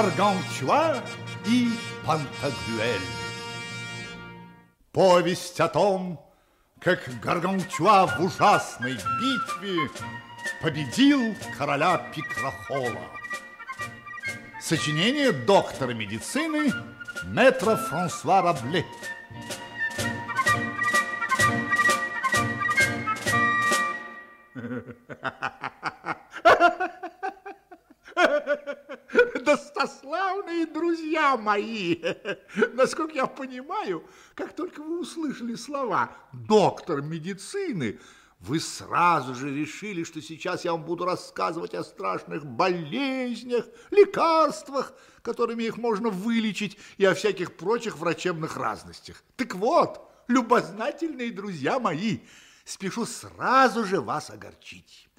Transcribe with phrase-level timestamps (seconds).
[0.00, 1.04] Гаргантюа
[1.44, 1.68] и
[2.06, 3.00] Пантагрюэль.
[4.92, 6.18] Повесть о том,
[6.80, 9.76] как Гаргантюа в ужасной битве
[10.62, 13.10] победил короля Пикрохола.
[14.58, 16.72] Сочинение доктора медицины
[17.26, 18.86] Метра Франсуа Рабле.
[29.80, 31.96] Достославные друзья мои,
[32.74, 37.98] насколько я понимаю, как только вы услышали слова «доктор медицины»,
[38.40, 45.62] вы сразу же решили, что сейчас я вам буду рассказывать о страшных болезнях, лекарствах, которыми
[45.64, 49.22] их можно вылечить, и о всяких прочих врачебных разностях.
[49.36, 52.18] Так вот, любознательные друзья мои,
[52.64, 55.09] спешу сразу же вас огорчить.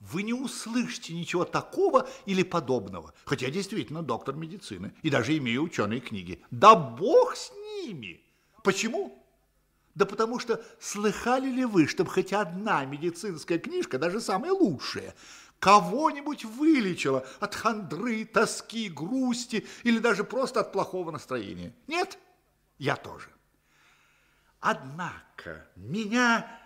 [0.00, 5.62] Вы не услышите ничего такого или подобного, хотя я действительно доктор медицины и даже имею
[5.62, 6.42] ученые книги.
[6.50, 7.52] Да бог с
[7.84, 8.22] ними!
[8.64, 9.22] Почему?
[9.94, 15.14] Да потому что слыхали ли вы, чтобы хоть одна медицинская книжка, даже самая лучшая,
[15.58, 21.74] кого-нибудь вылечила от хандры, тоски, грусти или даже просто от плохого настроения?
[21.86, 22.18] Нет?
[22.78, 23.28] Я тоже.
[24.60, 26.60] Однако меня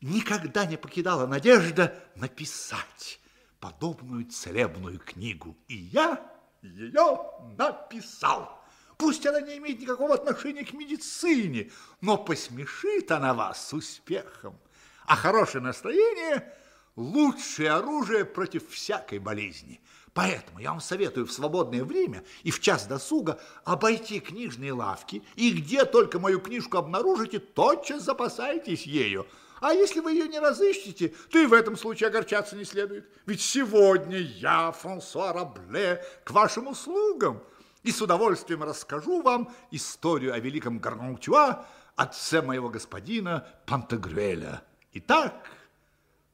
[0.00, 3.20] никогда не покидала надежда написать
[3.60, 5.56] подобную целебную книгу.
[5.68, 6.20] И я
[6.62, 7.18] ее
[7.56, 8.58] написал.
[8.96, 14.58] Пусть она не имеет никакого отношения к медицине, но посмешит она вас с успехом.
[15.06, 16.54] А хорошее настроение–
[16.96, 19.80] лучшее оружие против всякой болезни.
[20.12, 25.52] Поэтому я вам советую в свободное время и в час досуга обойти книжные лавки, и
[25.52, 29.26] где только мою книжку обнаружите, тотчас запасайтесь ею.
[29.60, 33.08] А если вы ее не разыщете, то и в этом случае огорчаться не следует.
[33.26, 37.42] Ведь сегодня я, Франсуа Рабле, к вашим услугам–
[37.82, 41.64] и с удовольствием расскажу вам историю о великом Гаргантюа,
[41.96, 44.62] отце моего господина Пантагрюэля.
[44.92, 45.34] Итак,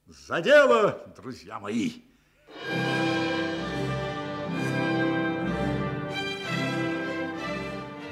[0.07, 2.03] за дело, друзья мои!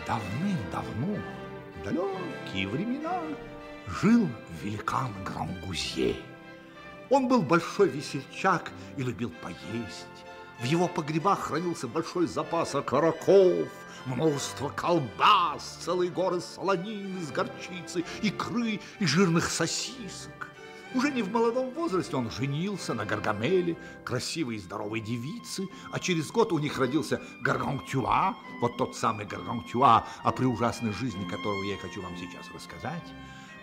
[0.06, 1.16] Давным-давно,
[1.84, 3.20] далекие времена,
[4.00, 4.28] жил
[4.62, 6.16] великан Грангузье.
[7.10, 10.06] Он был большой весельчак и любил поесть.
[10.60, 13.68] В его погребах хранился большой запас окороков,
[14.06, 20.48] множество колбас, целые горы солонины с горчицей, икры и жирных сосисок.
[20.94, 26.30] Уже не в молодом возрасте он женился на Гаргамеле, красивой и здоровой девице, а через
[26.30, 32.00] год у них родился Гаргантюа, вот тот самый Гаргантюа, о преужасной жизни которого я хочу
[32.00, 33.02] вам сейчас рассказать.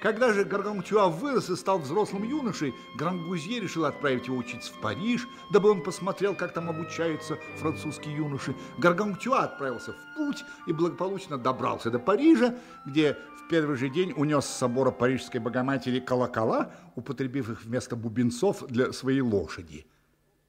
[0.01, 5.28] Когда же Гаргантюа вырос и стал взрослым юношей, Грангузье решил отправить его учиться в Париж,
[5.51, 8.56] дабы он посмотрел, как там обучаются французские юноши.
[8.79, 14.45] Гаргантюа отправился в путь и благополучно добрался до Парижа, где в первый же день унес
[14.45, 19.85] с собора Парижской Богоматери колокола, употребив их вместо бубенцов для своей лошади.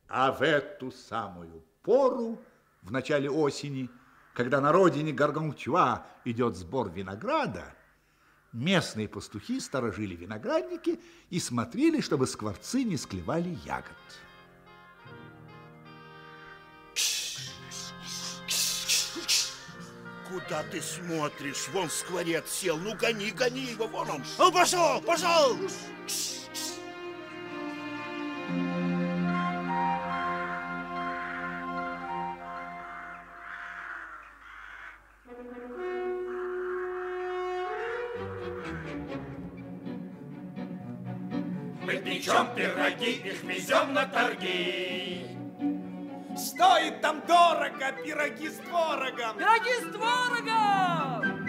[0.09, 2.41] А в эту самую пору,
[2.81, 3.91] в начале осени,
[4.33, 7.75] когда на родине Гаргантюа идет сбор винограда,
[8.53, 13.97] Местные пастухи сторожили виноградники и смотрели, чтобы скворцы не склевали ягод.
[20.29, 21.69] Куда ты смотришь?
[21.73, 22.77] Вон скворец сел.
[22.77, 24.23] Ну, гони, гони его, вон он.
[24.39, 25.59] Он пошел, пошел!
[43.03, 45.27] Пироги, их везем на торги.
[46.37, 49.37] Стоит там дорого пироги с творогом.
[49.37, 51.43] Пироги с творогом!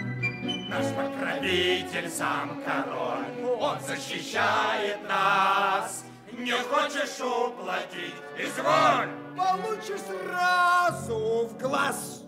[0.68, 6.04] Наш покровитель сам король, он защищает нас.
[6.32, 9.08] Не хочешь уплатить, изволь!
[9.36, 12.23] Получишь сразу в глаз.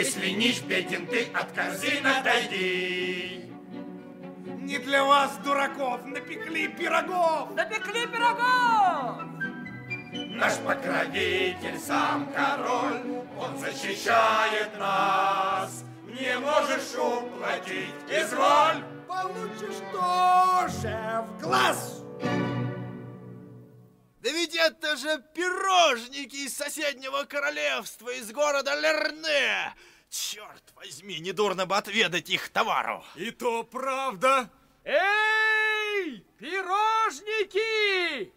[0.00, 3.52] Если нищ беден ты, от корзин отойди.
[4.62, 7.54] Не для вас, дураков, напекли пирогов.
[7.54, 9.28] Напекли пирогов.
[10.40, 13.02] Наш покровитель, сам король,
[13.38, 15.84] он защищает нас.
[16.06, 18.82] Не можешь уплатить, изволь.
[19.06, 21.99] Получишь тоже в глаз.
[24.20, 29.74] Да ведь это же пирожники из соседнего королевства, из города Лерне.
[30.10, 33.02] Черт возьми, недурно бы отведать их товару.
[33.14, 34.50] И то правда.
[34.84, 38.30] Эй, пирожники!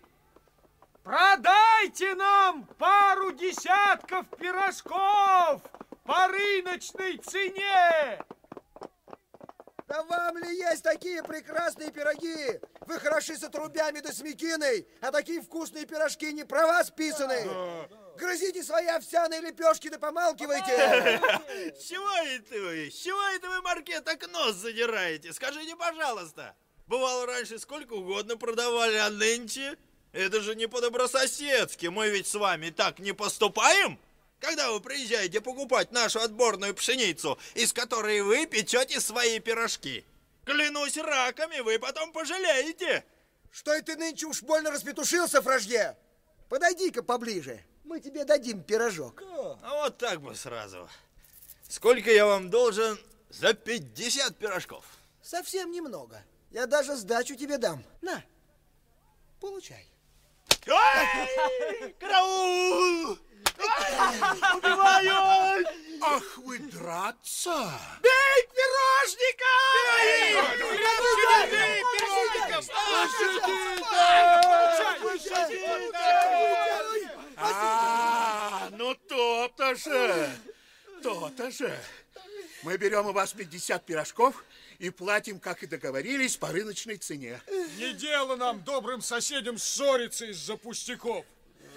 [1.04, 5.62] Продайте нам пару десятков пирожков
[6.06, 8.24] по рыночной цене!
[9.88, 12.60] Да вам ли есть такие прекрасные пироги?
[12.88, 17.48] Вы хороши с отрубями да с мекиной, а такие вкусные пирожки не про вас писаны.
[18.18, 20.66] Грызите свои овсяные лепешки да помалкивайте.
[21.88, 22.90] Чего это вы?
[22.92, 25.34] Чего это вы, Марке, так нос задираете?
[25.34, 26.56] Скажите, пожалуйста.
[26.88, 29.78] Бывало раньше сколько угодно продавали, а нынче?
[30.12, 31.88] Это же не по-добрососедски.
[31.88, 34.00] Мы ведь с вами так не поступаем?
[34.44, 40.04] Когда вы приезжаете покупать нашу отборную пшеницу, из которой вы печете свои пирожки.
[40.44, 43.06] Клянусь раками, вы потом пожалеете.
[43.52, 45.98] Что это ты нынче уж больно распетушился, фражье?
[46.50, 47.64] Подойди-ка поближе.
[47.86, 49.24] Мы тебе дадим пирожок.
[49.62, 50.90] А вот так бы сразу.
[51.70, 53.00] Сколько я вам должен
[53.30, 54.84] за 50 пирожков?
[55.22, 56.22] Совсем немного.
[56.52, 57.82] Я даже сдачу тебе дам.
[58.02, 58.22] На,
[59.40, 59.88] получай.
[60.68, 61.96] Ай!
[61.98, 63.18] Караул!
[64.54, 65.68] Убивают!
[66.02, 67.80] Ах, вы драться!
[68.02, 69.54] Бей пирожника!
[70.00, 70.64] Бей
[77.38, 80.30] А, ну то-то же,
[81.02, 81.78] то-то же.
[82.64, 84.44] Мы берем у вас 50 пирожков
[84.80, 87.42] и платим, как и договорились, по рыночной цене.
[87.78, 91.26] Не дело нам, добрым соседям, ссориться из-за пустяков.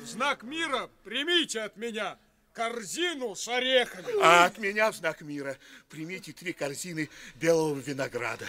[0.06, 2.17] В знак мира примите от меня
[2.53, 4.23] корзину с орехами.
[4.23, 5.58] А от меня в знак мира
[5.88, 8.47] примите три корзины белого винограда.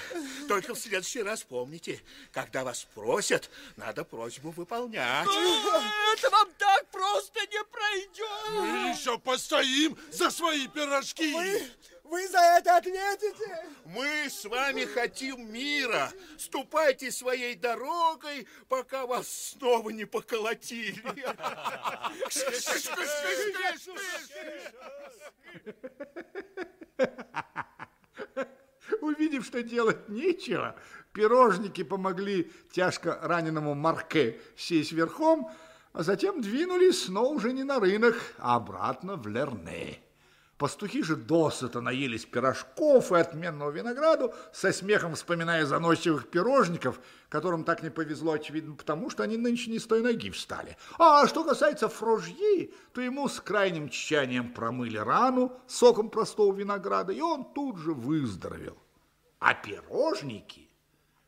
[0.47, 1.99] Только в следующий раз помните,
[2.31, 5.27] когда вас просят, надо просьбу выполнять.
[6.13, 8.51] Это вам так просто не пройдет.
[8.51, 11.33] Мы еще постоим за свои пирожки.
[12.09, 13.65] Вы за это ответите?
[13.85, 16.09] Мы с вами хотим мира.
[16.37, 21.03] Ступайте своей дорогой, пока вас снова не поколотили.
[29.01, 30.79] Увидев, что делать нечего,
[31.13, 35.51] пирожники помогли тяжко раненому Марке сесть верхом,
[35.91, 40.06] а затем двинулись, но уже не на рынок, а обратно в Лерне.
[40.57, 46.99] Пастухи же досыта наелись пирожков и отменного винограду, со смехом вспоминая заносчивых пирожников,
[47.29, 50.75] которым так не повезло, очевидно, потому что они нынче не с той ноги встали.
[50.97, 57.21] А что касается фрожьи, то ему с крайним тщанием промыли рану соком простого винограда, и
[57.21, 58.77] он тут же выздоровел.
[59.39, 60.66] А пирожники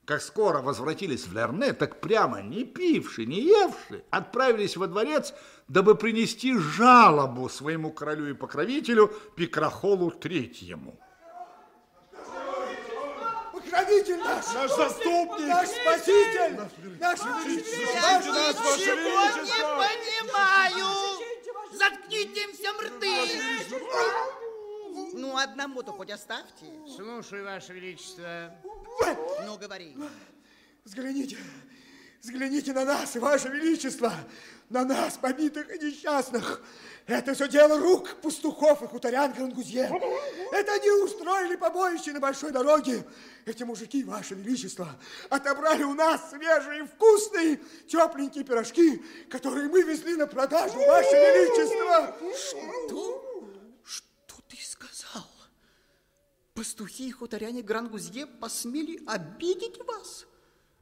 [0.09, 5.35] как скоро возвратились в Лерне, так прямо не пивши, не евши, отправились во дворец,
[5.67, 10.99] дабы принести жалобу своему королю и покровителю Пикрахолу Третьему.
[13.53, 14.51] Покровитель наш!
[14.51, 15.47] Наш заступник!
[15.47, 16.59] Наш спаситель!
[16.99, 17.93] Наш величество!
[18.01, 19.43] Наш ваше Ничего величество!
[19.45, 20.87] не понимаю!
[21.71, 23.29] Заткните им всем рты!
[25.13, 26.65] Ну, одному-то хоть оставьте.
[26.95, 28.51] Слушаю, Ваше Величество.
[29.45, 29.95] Ну, говори.
[30.85, 31.37] Взгляните,
[32.21, 34.13] взгляните на нас, Ваше Величество,
[34.69, 36.61] на нас, побитых и несчастных.
[37.05, 39.91] Это все дело рук пастухов и хуторян Грангузье.
[40.51, 43.05] Это они устроили побоище на большой дороге.
[43.45, 44.95] Эти мужики, Ваше Величество,
[45.29, 52.15] отобрали у нас свежие, вкусные, тепленькие пирожки, которые мы везли на продажу, Ваше Величество.
[53.83, 55.27] Что ты сказал?
[56.59, 60.25] Пастухи и хуторяне Грангузье посмели обидеть вас?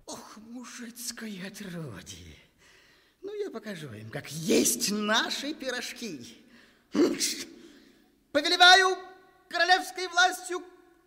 [0.07, 2.35] Ох, мужицкое отродье!
[3.21, 6.43] Ну, я покажу им, как есть наши пирожки.
[8.31, 8.97] Повелеваю
[9.49, 10.63] королевской властью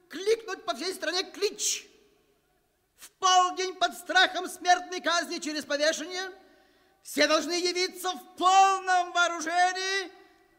[0.08, 1.88] кликнуть по всей стране клич.
[2.96, 6.30] В полдень под страхом смертной казни через повешение
[7.02, 10.12] все должны явиться в полном вооружении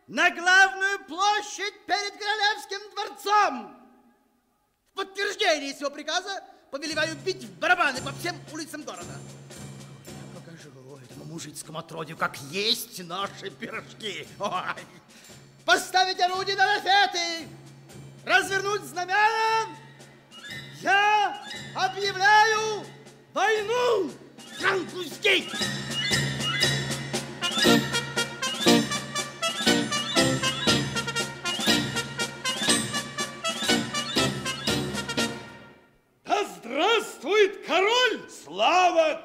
[0.08, 3.81] на главную площадь перед королевским дворцом.
[4.94, 9.14] Подтверждение своего приказа повелеваю бить в барабаны по всем улицам города.
[10.06, 14.28] Я покажу этому мужицкому отродью, как есть наши пирожки.
[14.40, 14.84] Ой.
[15.66, 17.48] Поставить орудие на лафеты,
[18.26, 19.68] развернуть знамена.
[20.82, 21.46] Я
[21.76, 22.86] объявляю
[23.34, 24.12] войну
[24.60, 25.50] французский.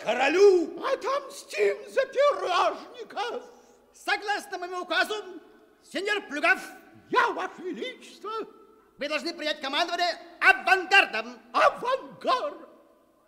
[0.06, 0.78] Королю!
[0.92, 3.42] Отомстим за пирожников.
[3.92, 5.14] Согласно моему указу,
[5.82, 6.60] сеньор Плюгав,
[7.10, 8.30] Я, Ваше Величество,
[8.98, 11.38] вы должны принять командование авангардом.
[11.52, 12.68] авангард.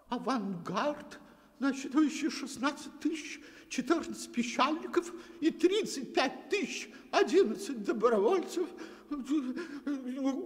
[0.08, 1.18] Авангард?
[1.58, 8.68] насчитывающий 16 тысяч 14 пищальников и 35 тысяч 11 добровольцев,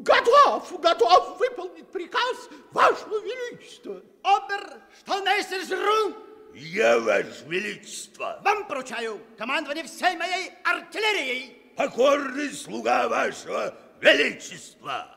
[0.03, 4.03] готов, готов выполнить приказ Вашего Величества.
[4.23, 6.17] Обер, шталмейстер Жру,
[6.55, 11.57] Я, Ваше Величество, вам поручаю командование всей моей артиллерией.
[11.77, 15.09] покорный слуга Вашего Величества.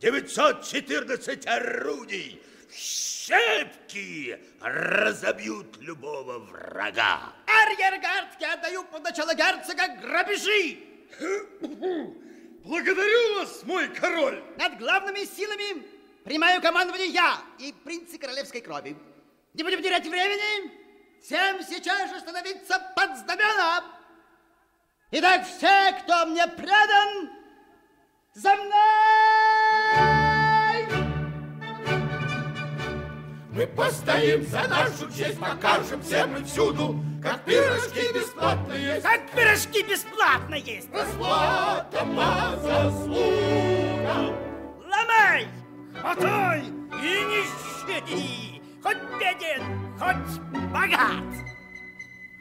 [0.00, 7.32] 914 орудий в щепки разобьют любого врага.
[7.46, 10.78] Арьергард я отдаю под начало герцога грабежи.
[12.66, 14.42] Благодарю вас, мой король!
[14.58, 15.86] Над главными силами
[16.24, 18.96] принимаю командование я и принцы королевской крови.
[19.54, 20.72] Не будем терять времени.
[21.22, 23.84] Всем сейчас же становиться под знамена.
[25.12, 27.30] Итак, все, кто мне предан,
[28.34, 29.15] за мной!
[33.56, 39.00] Мы постоим за нашу честь, покажем всем и всюду, как пирожки бесплатные.
[39.00, 40.88] Как пирожки бесплатно есть.
[40.92, 44.36] Расплата по заслугам.
[44.84, 45.48] Ломай,
[45.98, 47.44] хватай и не
[47.80, 49.62] щади, хоть беден,
[49.98, 50.38] хоть
[50.70, 51.24] богат.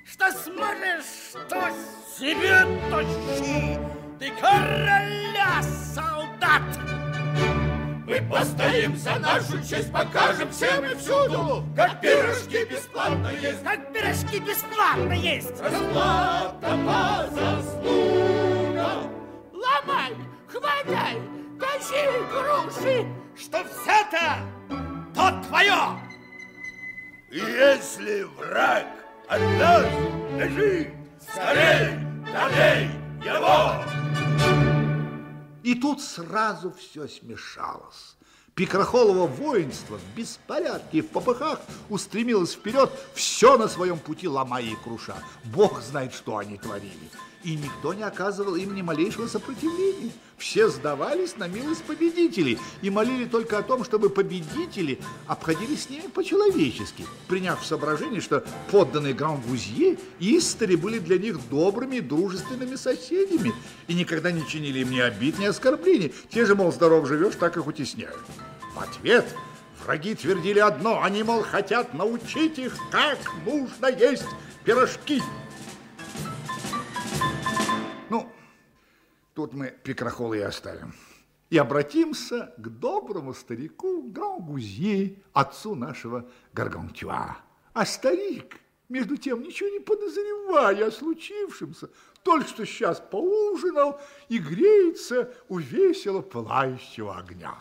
[0.06, 1.72] Что сможешь, то
[2.20, 3.80] себе тащи,
[4.20, 5.62] ты короля
[5.94, 6.95] солдат.
[8.08, 13.64] Мы постоим за нашу честь, покажем всем и всюду, как пирожки бесплатно есть.
[13.64, 15.60] Как пирожки бесплатно есть.
[15.60, 19.12] Расплата по заслугам.
[19.54, 20.14] Ломай,
[20.48, 21.20] хватай,
[21.60, 24.38] тащи груши, что все-то
[25.16, 26.00] то твое.
[27.32, 28.86] Если враг
[29.28, 29.86] от нас
[30.38, 31.98] бежит, скорей,
[32.32, 32.90] добей
[33.26, 34.25] его!
[35.66, 38.16] И тут сразу все смешалось.
[38.54, 44.76] Пикрохолово воинство в беспорядке и в попыхах устремилось вперед, все на своем пути ломая и
[44.76, 45.16] круша.
[45.46, 47.10] Бог знает, что они творили.
[47.46, 50.12] И никто не оказывал им ни малейшего сопротивления.
[50.36, 56.08] Все сдавались на милость победителей и молили только о том, чтобы победители обходились с ними
[56.08, 63.54] по-человечески, приняв в соображение, что подданные Гран-Вузье истори были для них добрыми и дружественными соседями
[63.88, 66.16] и никогда не чинили им ни обид, ни оскорблений.
[66.32, 68.20] Те же, мол, здоров живешь, так их утесняют.
[68.74, 69.24] В ответ
[69.86, 74.26] враги твердили одно, они, мол, хотят научить их, как нужно есть
[74.64, 75.22] пирожки.
[79.36, 80.96] Тут мы пикрохолы и оставим.
[81.52, 87.38] И обратимся к доброму старику Гран-Гузье, отцу нашего Гаргантюа.
[87.74, 91.90] А старик, между тем, ничего не подозревая о случившемся,
[92.24, 97.56] только что сейчас поужинал и греется у весело пылающего огня.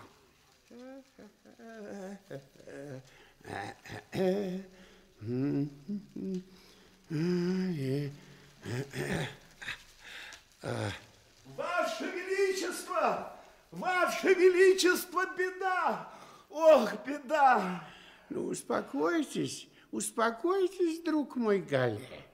[11.45, 13.33] Ваше Величество!
[13.71, 16.09] Ваше Величество, беда!
[16.51, 17.85] Ох, беда!
[18.31, 22.25] Ну, успокойтесь, успокойтесь, друг мой Гале.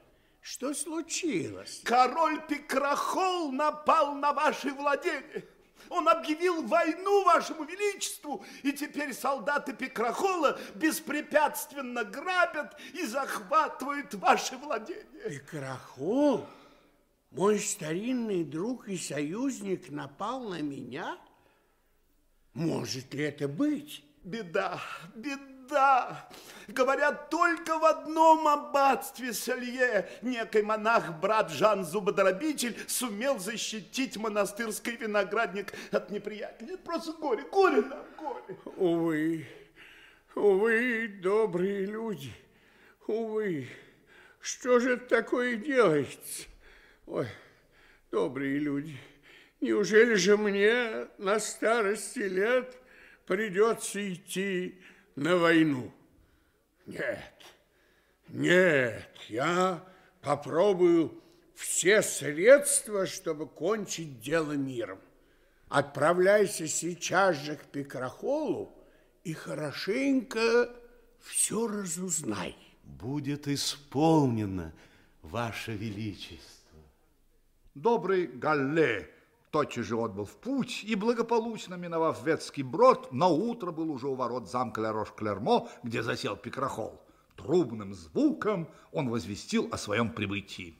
[0.40, 1.82] Что случилось?
[1.84, 5.44] Король Пикрахол напал на ваши владения.
[5.88, 15.28] Он объявил войну вашему величеству, и теперь солдаты Пикрахола беспрепятственно грабят и захватывают ваши владения.
[15.28, 16.46] Пикрахол,
[17.30, 21.18] мой старинный друг и союзник, напал на меня?
[22.54, 24.04] Может ли это быть?
[24.24, 24.80] Беда,
[25.14, 26.28] беда.
[26.66, 35.72] Говорят, только в одном аббатстве Салье некий монах, брат Жан Зубодробитель, сумел защитить монастырский виноградник
[35.92, 36.76] от неприятелей.
[36.76, 38.58] Просто горе, горе нам, горе.
[38.76, 39.46] Увы,
[40.34, 42.32] увы, добрые люди,
[43.06, 43.68] увы,
[44.40, 46.48] что же такое делается?
[47.10, 47.26] Ой,
[48.12, 48.96] добрые люди,
[49.60, 52.76] неужели же мне на старости лет
[53.26, 54.78] придется идти
[55.16, 55.92] на войну?
[56.86, 57.34] Нет,
[58.28, 59.84] нет, я
[60.20, 61.20] попробую
[61.56, 65.00] все средства, чтобы кончить дело миром.
[65.68, 68.72] Отправляйся сейчас же к Пикрохолу
[69.24, 70.72] и хорошенько
[71.18, 72.54] все разузнай.
[72.84, 74.72] Будет исполнено,
[75.22, 76.59] Ваше Величество.
[77.82, 79.08] Добрый Галле
[79.50, 84.14] тотчас же отбыл в путь и, благополучно миновав Ветский брод, на утро был уже у
[84.14, 87.00] ворот замка Ля-Рош-Клермо, где засел Пикрохол.
[87.36, 90.76] Трубным звуком он возвестил о своем прибытии.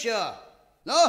[0.00, 0.34] Еще?
[0.84, 1.06] Ну,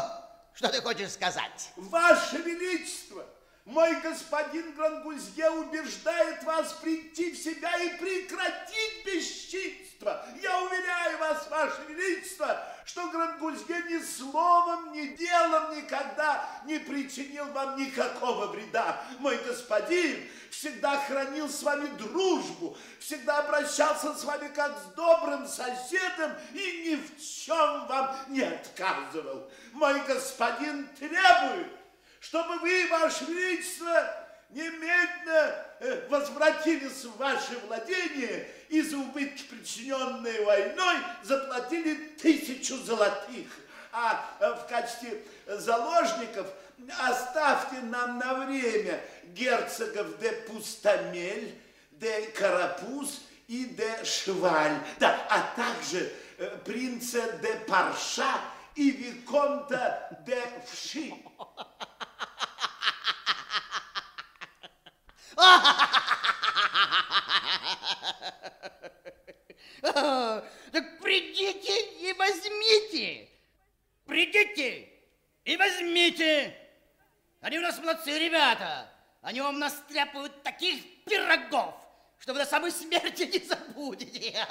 [0.54, 1.70] что ты хочешь сказать?
[1.78, 3.26] Ваше Величество,
[3.66, 9.91] мой господин Грангузье убеждает вас прийти в себя и прекратить бесчинство.
[10.02, 17.78] Я уверяю вас, Ваше Величество, что Грангузье ни словом, ни делом никогда не причинил вам
[17.78, 19.02] никакого вреда.
[19.20, 26.34] Мой господин всегда хранил с вами дружбу, всегда обращался с вами как с добрым соседом
[26.54, 29.52] и ни в чем вам не отказывал.
[29.74, 31.68] Мой господин требует,
[32.20, 40.96] чтобы вы, Ваше Величество, немедленно э, возвратились в ваше владение и за убытки, причиненные войной,
[41.24, 43.48] заплатили тысячу золотых.
[43.92, 46.48] А э, в качестве заложников
[47.00, 51.54] оставьте нам на время герцогов де Пустомель,
[51.92, 58.40] де Карапуз и де Шваль, да, а также э, принца де Парша
[58.76, 61.14] и виконта де Вши.
[69.82, 73.28] Так придите и возьмите.
[74.06, 74.90] Придите
[75.46, 76.56] и возьмите.
[77.42, 78.88] Они у нас молодцы, ребята.
[79.22, 81.76] Они вам настряпают таких пирогов,
[82.20, 84.36] что вы до самой смерти не забудете.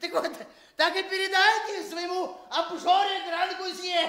[0.00, 0.30] Так вот,
[0.76, 4.08] так и передайте своему обжоре Гран-Гузье.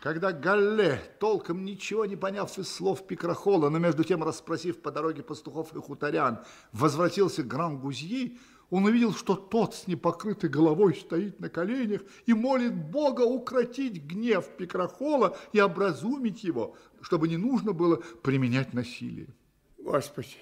[0.00, 5.22] Когда Галле, толком ничего не поняв из слов Пикрахола, но между тем расспросив по дороге
[5.22, 8.38] пастухов и хуторян, возвратился к Гран-Гузьи,
[8.72, 14.48] он увидел, что тот с непокрытой головой стоит на коленях и молит Бога укротить гнев
[14.56, 19.28] Пикрахола и образумить его, чтобы не нужно было применять насилие.
[19.76, 20.38] Господи,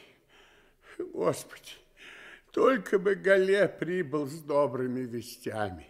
[1.12, 1.72] Господи,
[2.52, 5.88] только бы Гале прибыл с добрыми вестями.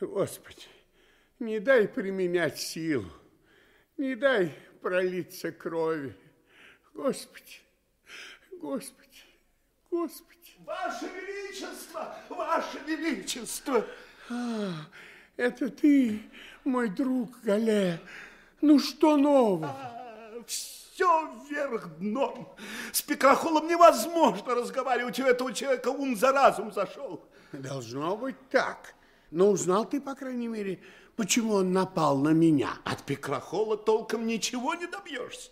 [0.00, 0.66] Господи,
[1.38, 3.08] не дай применять силу,
[3.96, 6.12] не дай пролиться крови.
[6.92, 7.60] Господи,
[8.50, 9.22] Господи,
[9.92, 10.39] Господи.
[10.64, 13.84] Ваше Величество, Ваше Величество.
[14.28, 14.72] А,
[15.36, 16.22] это ты,
[16.64, 18.00] мой друг Гале.
[18.60, 19.68] Ну, что нового?
[19.68, 22.54] А, все вверх дном.
[22.92, 25.18] С Пикрохолом невозможно разговаривать.
[25.18, 27.24] У этого человека ум за разум зашел.
[27.52, 28.94] Должно быть так.
[29.30, 30.80] Но узнал ты, по крайней мере,
[31.16, 32.70] почему он напал на меня?
[32.84, 35.50] От Пикрохола толком ничего не добьешься.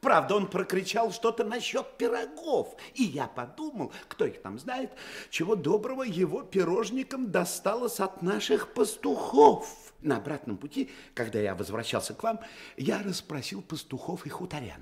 [0.00, 2.74] Правда, он прокричал что-то насчет пирогов.
[2.94, 4.90] И я подумал, кто их там знает,
[5.28, 9.68] чего доброго его пирожникам досталось от наших пастухов.
[10.00, 12.40] На обратном пути, когда я возвращался к вам,
[12.78, 14.80] я расспросил пастухов и хуторян.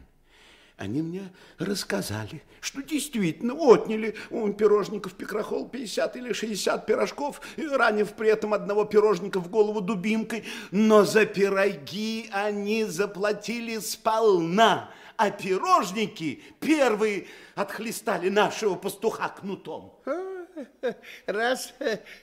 [0.76, 8.28] Они мне рассказали, что действительно отняли у пирожников Пикрохол 50 или 60 пирожков, ранив при
[8.28, 17.26] этом одного пирожника в голову дубинкой, но за пироги они заплатили сполна, а пирожники первые
[17.57, 20.00] отхлестали нашего пастуха кнутом.
[21.26, 21.74] Раз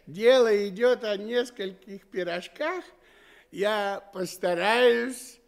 [0.08, 2.86] дело идет о нескольких пирожках,
[3.52, 5.40] я постараюсь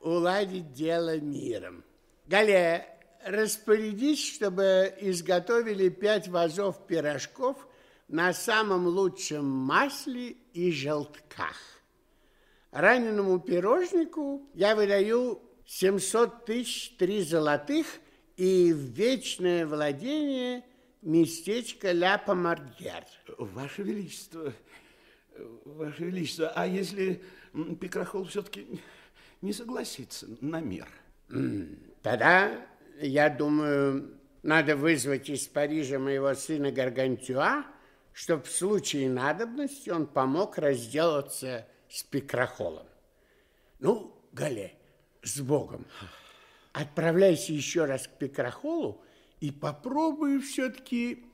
[0.00, 1.84] уладить дело миром.
[2.26, 2.84] Галя,
[3.24, 7.68] распорядись, чтобы изготовили пять вазов пирожков
[8.08, 11.56] на самом лучшем масле и желтках.
[12.72, 17.86] Раненому пирожнику я выдаю 700 тысяч три золотых
[18.38, 20.64] и в вечное владение
[21.02, 23.04] местечко Ля Помардьер.
[23.36, 24.54] Ваше Величество,
[25.66, 27.22] Ваше Величество, а если
[27.80, 28.80] Пикрохол все-таки
[29.42, 30.88] не согласится на мир?
[32.02, 32.66] Тогда,
[32.98, 37.66] я думаю, надо вызвать из Парижа моего сына Гаргантюа,
[38.14, 42.86] чтобы в случае надобности он помог разделаться с Пикрохолом.
[43.80, 44.77] Ну, Гале,
[45.22, 45.86] с Богом.
[46.72, 49.02] Отправляйся еще раз к Пикрохолу
[49.40, 51.24] и попробуй все-таки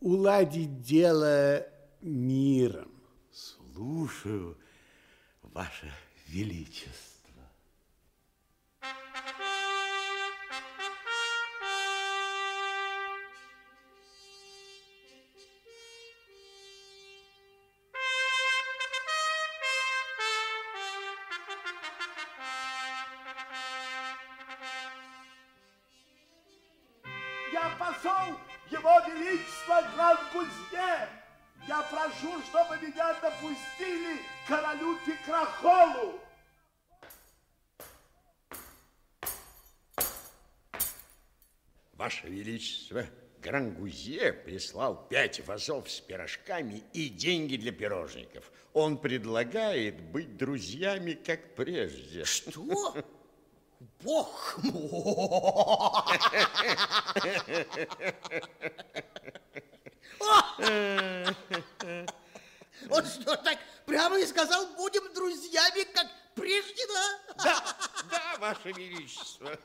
[0.00, 1.66] уладить дело
[2.00, 2.90] миром.
[3.32, 4.56] Слушаю,
[5.42, 5.92] Ваше
[6.28, 7.13] Величество.
[42.04, 43.06] Ваше Величество,
[43.38, 48.52] Грангузье прислал пять вазов с пирожками и деньги для пирожников.
[48.74, 52.26] Он предлагает быть друзьями, как прежде.
[52.26, 52.94] Что?
[54.02, 54.74] Бог мой!
[62.90, 67.20] Он что, так прямо и сказал, будем друзьями, как прежде, да?
[67.44, 67.76] Да,
[68.10, 69.58] да, Ваше Величество.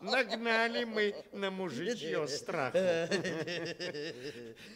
[0.00, 2.74] Нагнали мы на мужичье страх.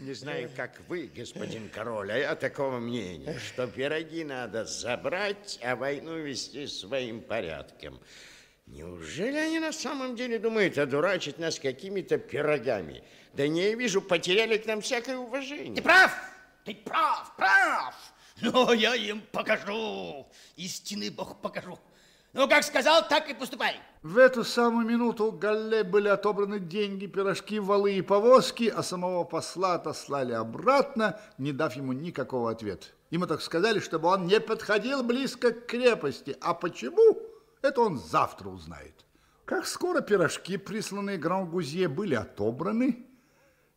[0.01, 5.77] Не знаю, как вы, господин король, а я такого мнения, что пироги надо забрать, а
[5.77, 8.01] войну вести своим порядком.
[8.67, 13.03] Неужели они на самом деле думают одурачить нас какими-то пирогами?
[13.35, 15.75] Да не, я вижу, потеряли к нам всякое уважение.
[15.75, 16.13] Ты прав,
[16.65, 17.95] ты прав, прав.
[18.41, 21.79] Но я им покажу, истинный бог покажу.
[22.33, 23.77] Ну, как сказал, так и поступай.
[24.03, 29.25] В эту самую минуту у Галле были отобраны деньги, пирожки, валы и повозки, а самого
[29.25, 32.87] посла отослали обратно, не дав ему никакого ответа.
[33.11, 36.35] Ему так сказали, чтобы он не подходил близко к крепости.
[36.41, 37.19] А почему?
[37.61, 39.05] Это он завтра узнает.
[39.45, 43.07] Как скоро пирожки, присланные Гран-Гузье, были отобраны,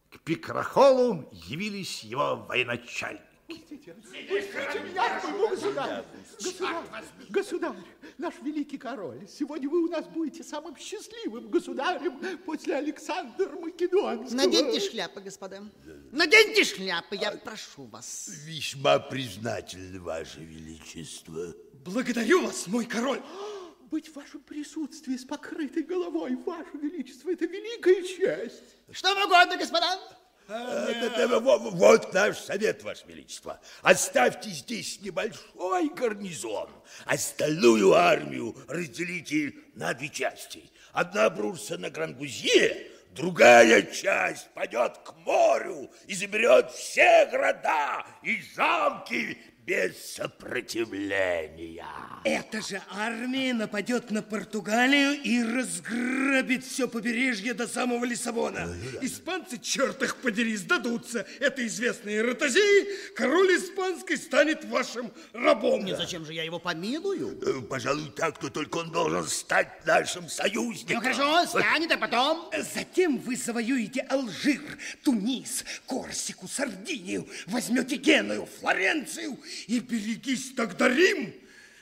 [0.10, 3.22] к Пикрахолу явились его военачальники.
[3.48, 6.04] Пустите, пустите меня, моему государь.
[6.40, 6.84] Государь,
[7.30, 7.76] государь,
[8.18, 14.36] наш великий король, сегодня вы у нас будете самым счастливым государем после Александра Македонского.
[14.36, 15.64] Наденьте шляпы, господа.
[16.12, 18.30] Наденьте шляпы, я прошу вас.
[18.46, 21.54] Весьма признательны, Ваше Величество.
[21.74, 23.22] Благодарю вас, мой король.
[23.92, 28.76] Быть в вашем присутствии с покрытой головой, Ваше Величество, это великая честь.
[28.92, 30.00] Что вам угодно, господа?
[30.48, 31.40] А,
[31.72, 33.60] вот наш совет, Ваше Величество.
[33.82, 36.70] Оставьте здесь небольшой гарнизон.
[37.06, 40.72] Остальную армию разделите на две части.
[40.94, 49.38] Одна бросится на Грангузье, другая часть пойдет к морю и заберет все города и замки
[49.66, 51.84] без сопротивления.
[52.24, 58.70] Эта же армия нападет на Португалию и разграбит все побережье до самого Лиссабона.
[59.02, 61.26] Испанцы, черт их подери, сдадутся.
[61.40, 63.14] Это известные ротозеи.
[63.16, 65.84] Король испанский станет вашим рабом.
[65.84, 67.40] Не зачем же я его помилую?
[67.42, 70.96] Э, Пожалуй, так, то только он должен стать нашим союзником.
[70.96, 72.52] Ну хорошо, станет, а потом...
[72.76, 74.62] Затем вы завоюете Алжир,
[75.04, 79.38] Тунис, Корсику, Сардинию, возьмете Геную, Флоренцию
[79.68, 81.34] и берегись тогда Рим.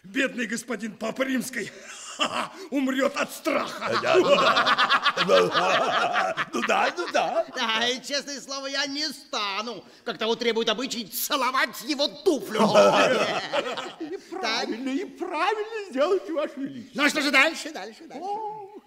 [0.04, 1.72] Бедный господин Папа Римской
[2.72, 4.00] умрет от страха.
[4.02, 6.36] Да, ну да.
[6.54, 7.46] Ну да, ну да.
[7.56, 12.62] Да, и честное слово, я не стану, как того требует обычай, целовать его туфлю.
[14.00, 17.02] И правильно, и правильно сделайте, Ваше Величество.
[17.02, 18.26] Ну, а что же дальше, дальше, дальше?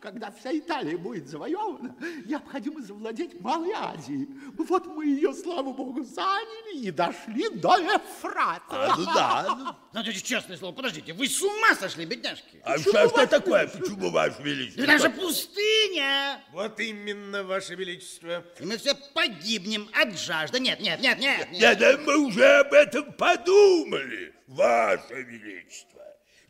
[0.06, 4.28] Когда вся Италия будет завоевана, необходимо завладеть Малой Азией.
[4.56, 8.62] Вот мы ее, слава богу, заняли и дошли до Эфрата.
[8.70, 9.76] А, ну да.
[9.92, 12.60] Ну, есть, честное слово, подождите, вы с ума сошли, бедняжки?
[12.62, 13.66] А что, что такое?
[13.66, 14.82] Почему, Ваше Величество?
[14.82, 16.40] Это же пустыня.
[16.52, 18.44] Вот именно, Ваше Величество.
[18.60, 20.60] И мы все погибнем от жажды.
[20.60, 21.48] Нет, нет, нет, нет.
[21.60, 25.95] Да, да, мы уже об этом подумали, Ваше Величество.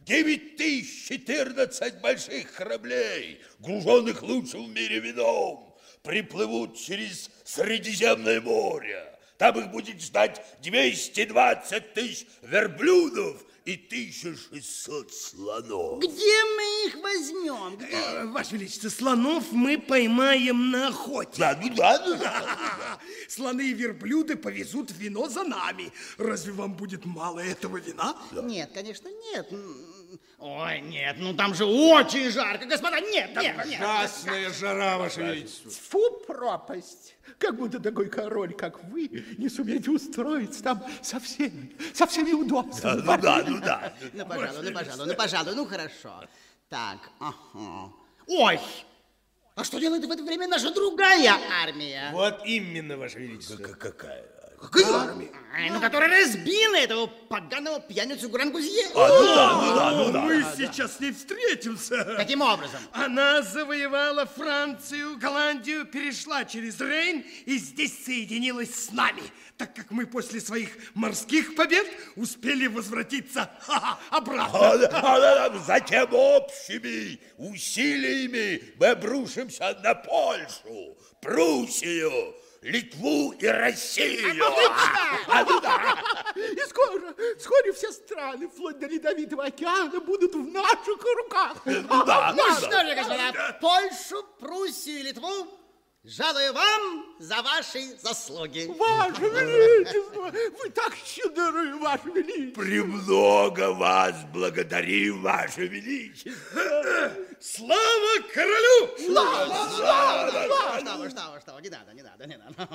[0.07, 9.13] 9014 больших кораблей, груженных лучшим в мире вином, приплывут через Средиземное море.
[9.37, 15.99] Там их будет ждать 220 тысяч верблюдов и 1600 слонов.
[15.99, 17.77] Где мы их возьмем?
[17.77, 17.97] Где?
[17.97, 21.39] Э, Ваше Величество, слонов мы поймаем на охоте.
[21.39, 23.01] Да, ну да, ну да.
[23.29, 25.93] Слоны и верблюды повезут вино за нами.
[26.17, 28.17] Разве вам будет мало этого вина?
[28.31, 29.53] Нет, конечно, нет.
[30.39, 33.81] Ой, нет, ну там же очень жарко, господа, нет, Там нет, нет.
[33.81, 35.71] ужасная жара, Ваше Величество.
[35.71, 37.17] Фу, пропасть!
[37.39, 43.03] Как будто такой король, как вы, не сумеете устроиться там со всеми, со всеми удобствами.
[43.03, 43.95] Да, ну да, ну да.
[44.13, 46.25] Ну, пожалуй, ну, пожалуй, ну, пожалуй, ну, хорошо.
[46.69, 47.93] Так, ага.
[48.27, 48.61] Ой,
[49.55, 52.11] а что делает в это время наша другая армия?
[52.13, 53.57] Вот именно, Ваше Величество.
[53.57, 54.36] Какая?
[54.61, 55.31] Какая армия?
[55.57, 58.89] Ай, ну, которая разбила этого поганого пьяницу Грангузье.
[58.95, 60.21] А, ну да, ну да, ну да.
[60.21, 62.05] Мы сейчас с ней встретимся.
[62.17, 62.79] Каким образом?
[62.93, 69.23] Она завоевала Францию, Голландию, перешла через Рейн и здесь соединилась с нами,
[69.57, 73.51] так как мы после своих морских побед успели возвратиться
[74.11, 74.59] обратно.
[74.59, 84.43] А, а, а, Затем общими усилиями мы обрушимся на Польшу, Пруссию, Литву и Россию.
[85.29, 85.97] А, ну да.
[86.37, 91.63] И скоро, вскоре все страны, вплоть до Ледовитого океана, будут в наших руках.
[91.65, 95.47] Ну да, Ну что же, господа, Польшу, Пруссию и Литву
[96.07, 98.67] жалую вам за ваши заслуги.
[98.79, 102.63] Ваше Величество, вы так щедры, Ваше Величество.
[102.63, 106.63] Премного вас благодарим, Ваше Величество.
[107.41, 108.99] Слава королю!
[108.99, 110.81] Слава, слава, слава!
[110.81, 112.69] Что вы, что вы, что вы, не надо, не надо, не надо.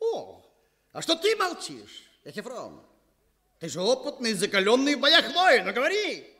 [0.00, 0.44] О,
[0.92, 2.82] а что ты молчишь, Эхефрон?
[3.60, 6.37] Ты же опытный, закаленный в боях воин, ну говори.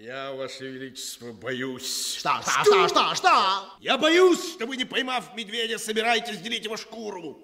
[0.00, 2.14] Я, Ваше Величество, боюсь.
[2.14, 3.74] Что, что, что, что, что?
[3.80, 7.38] Я боюсь, что вы, не поймав медведя, собираетесь делить его шкуру.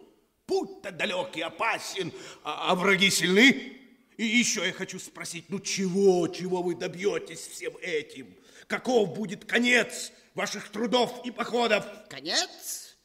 [0.47, 2.11] Путь-то далек и опасен,
[2.43, 3.79] а, а враги сильны.
[4.17, 8.35] И еще я хочу спросить, ну чего, чего вы добьетесь всем этим?
[8.69, 11.85] Каков будет конец ваших трудов и походов?
[12.09, 12.97] Конец?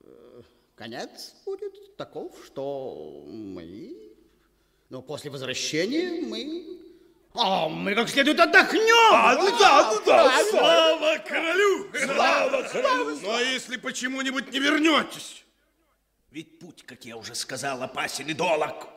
[0.00, 0.42] Э,
[0.74, 4.14] Конец будет таков, что мы,
[4.88, 6.85] ну, после возвращения мы,
[7.38, 9.14] а, мы как следует отдохнем.
[9.14, 10.44] А, ну да, ну да.
[10.50, 11.90] Слава королю!
[12.04, 13.18] Слава королю!
[13.20, 15.44] Ну а если почему-нибудь не вернетесь?
[16.30, 18.88] Ведь путь, как я уже сказал, опасен и долог.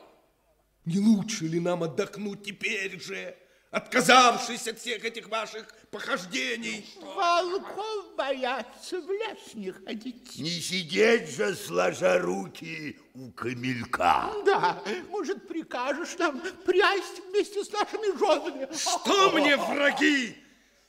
[0.84, 3.36] Не лучше ли нам отдохнуть теперь же,
[3.70, 6.86] отказавшись от всех этих ваших похождений?
[7.00, 10.38] Волков боятся в лес не ходить.
[10.38, 14.30] Не сидеть же, сложа руки у камелька.
[14.44, 18.68] Да, может, прикажешь нам прясть вместе с нашими женами?
[18.76, 20.36] Что мне враги?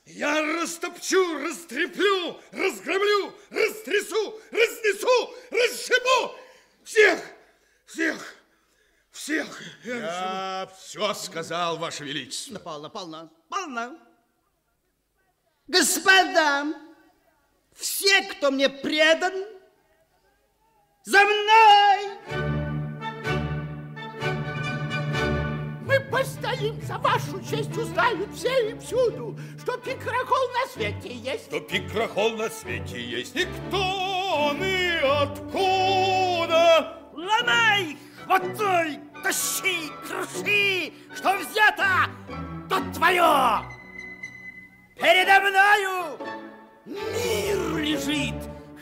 [0.04, 6.34] Я растопчу, растреплю, разгромлю, растрясу, разнесу, расшибу
[6.82, 7.20] всех,
[7.86, 8.34] всех,
[9.12, 9.46] всех.
[9.84, 12.54] Я все сказал, Ваше Величество.
[12.54, 13.98] Ну, полно, полно, полно.
[15.68, 16.66] Господа,
[17.74, 19.32] все, кто мне предан,
[21.04, 22.52] за мной!
[25.84, 31.46] Мы постоим за вашу честь, узнают все и всюду, что пикрохол на свете есть.
[31.46, 33.36] Что пикрохол на свете есть.
[33.36, 33.78] И кто
[34.48, 36.98] он и откуда?
[37.12, 42.10] Ломай, хватай, тащи, круши, что взято,
[42.68, 43.62] то твое.
[44.96, 46.18] Передо мною
[46.84, 48.34] мир лежит,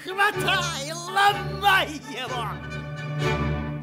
[0.05, 2.48] хватай, ломай его.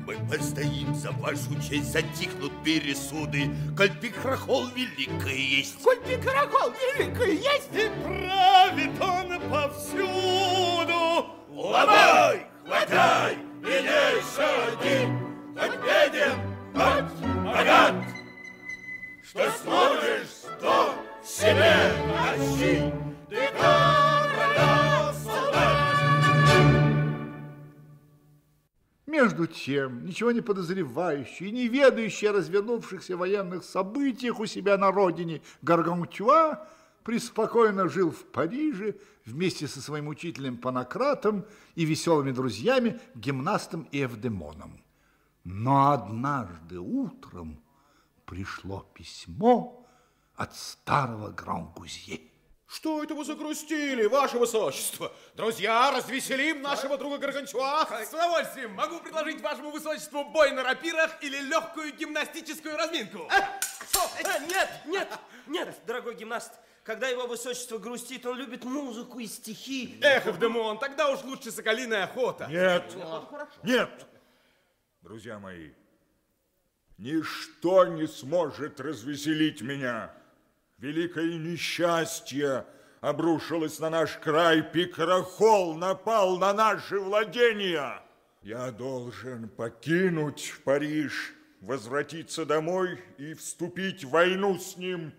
[0.06, 5.82] Мы постоим за вашу честь, затихнут пересуды, коль пикрохол великое есть.
[5.84, 11.26] Коль пикрохол великое есть, И правит он повсюду.
[11.50, 14.22] Ломай, хватай, и не
[15.58, 16.26] щади,
[16.74, 17.96] хоть богат.
[19.24, 20.94] Что сможешь, то
[21.24, 22.94] себе тащи,
[23.30, 25.78] ты короля солдат.
[29.06, 35.42] Между тем, ничего не подозревающий не ведающий о развернувшихся военных событиях у себя на родине,
[35.62, 36.68] Гаргантюа
[37.04, 44.82] преспокойно жил в Париже вместе со своим учителем Панократом и веселыми друзьями, гимнастом и Эвдемоном.
[45.50, 47.64] Но однажды утром
[48.26, 49.88] пришло письмо
[50.36, 52.20] от старого Гран-Гузье.
[52.68, 55.10] Что это вы загрустили, ваше высочество?
[55.36, 57.88] Друзья, развеселим нашего друга Гаргантюа.
[58.06, 58.74] С удовольствием.
[58.74, 63.20] Могу предложить вашему высочеству бой на рапирах или легкую гимнастическую разминку.
[63.32, 66.52] Э, Нет, нет, нет, дорогой гимнаст.
[66.84, 69.98] Когда его высочество грустит, он любит музыку и стихи.
[70.04, 72.48] Эх, Эвдемон, тогда уж лучше соколиная охота.
[72.48, 72.94] Нет,
[73.64, 74.08] нет,
[75.02, 75.72] друзья мои,
[76.98, 80.14] ничто не сможет развеселить меня.
[80.78, 82.66] Великое несчастье
[83.02, 88.02] обрушилось на наш край, пикрохол напал на наши владения.
[88.42, 95.14] Я должен покинуть Париж, возвратиться домой и вступить в войну с ним.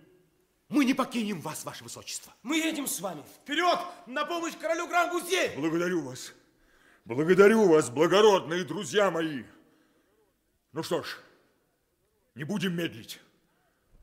[0.68, 2.32] Мы не покинем вас, ваше высочество.
[2.42, 3.22] Мы едем с вами.
[3.42, 5.52] Вперед, на помощь королю Гран-Гузье!
[5.56, 6.34] Благодарю вас.
[7.04, 9.44] Благодарю вас, благородные друзья мои.
[10.78, 11.16] Ну что ж,
[12.36, 13.18] не будем медлить.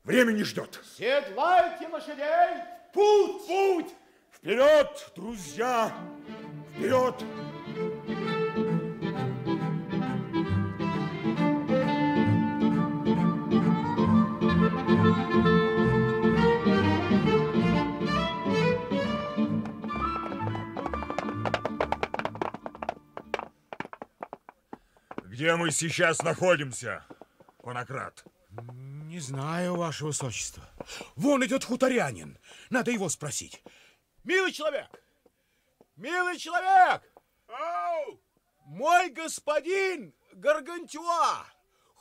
[0.04, 0.78] Время не ждет.
[0.98, 2.64] Седлайте лошадей!
[2.92, 3.46] Путь!
[3.46, 3.94] Путь!
[4.30, 5.90] Вперед, друзья!
[6.74, 7.14] Вперед!
[25.36, 27.04] Где мы сейчас находимся,
[27.62, 28.24] Конократ?
[29.04, 30.64] Не знаю, ваше высочество.
[31.14, 32.38] Вон идет хуторянин.
[32.70, 33.62] Надо его спросить.
[34.24, 34.88] Милый человек!
[35.96, 37.02] Милый человек!
[37.48, 38.18] Ау!
[38.64, 41.44] Мой господин Гаргантюа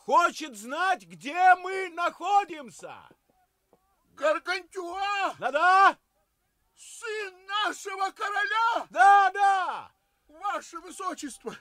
[0.06, 2.96] хочет знать, где мы находимся.
[4.14, 5.36] Гаргантюа?
[5.40, 5.98] Да-да.
[6.74, 7.34] Сын
[7.66, 8.88] нашего короля?
[8.92, 9.92] Да-да.
[10.30, 11.54] Ваше высочество,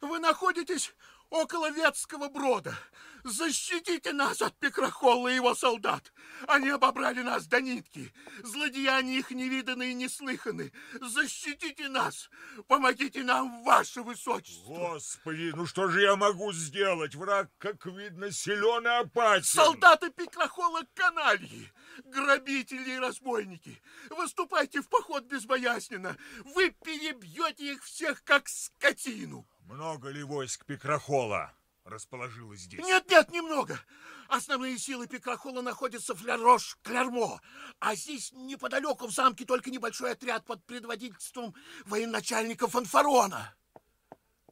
[0.00, 0.94] вы находитесь
[1.30, 2.74] около Ветского брода.
[3.22, 6.12] Защитите нас от Пекрахолла и его солдат.
[6.48, 8.12] Они обобрали нас до нитки.
[8.42, 10.72] Злодеяния их не виданы и не слыханы.
[11.00, 12.30] Защитите нас.
[12.66, 14.74] Помогите нам, ваше высочество.
[14.74, 17.14] Господи, ну что же я могу сделать?
[17.14, 19.44] Враг, как видно, силен и опасен.
[19.44, 21.70] Солдаты Пекрахола канальи,
[22.04, 23.82] грабители и разбойники.
[24.08, 26.16] Выступайте в поход безбоязненно.
[26.54, 29.46] Вы перебьете их всех, как скотину.
[29.70, 31.54] Много ли войск Пекрахола
[31.84, 32.84] расположилось здесь?
[32.84, 33.78] Нет, нет, немного.
[34.26, 37.38] Основные силы Пекрахола находятся в Ля-Рош-Клермо,
[37.78, 41.54] а здесь неподалеку в замке только небольшой отряд под предводительством
[41.84, 43.54] военачальника Фанфарона.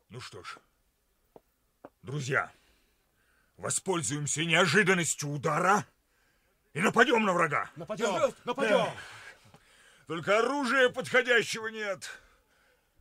[0.08, 0.58] Ну что ж,
[2.02, 2.52] друзья,
[3.56, 5.84] воспользуемся неожиданностью удара
[6.74, 7.68] и нападем на врага.
[7.74, 8.86] Нападем, нападем.
[10.06, 12.08] Только оружия подходящего нет.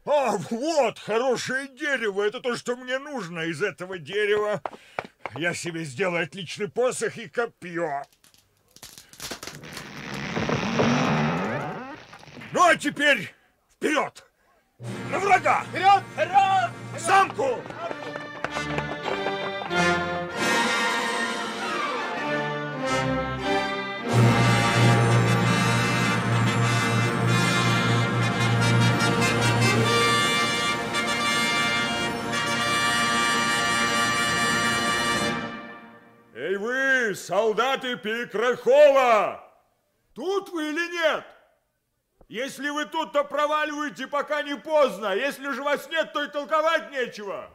[0.10, 2.24] А, вот, хорошее дерево.
[2.24, 3.42] Это то, что мне нужно.
[3.42, 4.62] Из этого дерева
[5.36, 8.04] я себе сделаю отличный посох и копье.
[12.54, 13.34] Ну, а теперь
[13.76, 14.26] вперед!
[15.12, 15.66] На врага!
[15.70, 16.72] Вперед, вперед!
[16.96, 17.62] К замку!
[18.60, 18.97] Эй
[37.16, 39.44] солдаты Пекрахола!
[40.14, 41.24] Тут вы или нет?
[42.28, 45.16] Если вы тут, то проваливайте, пока не поздно.
[45.16, 47.50] Если же вас нет, то и толковать нечего.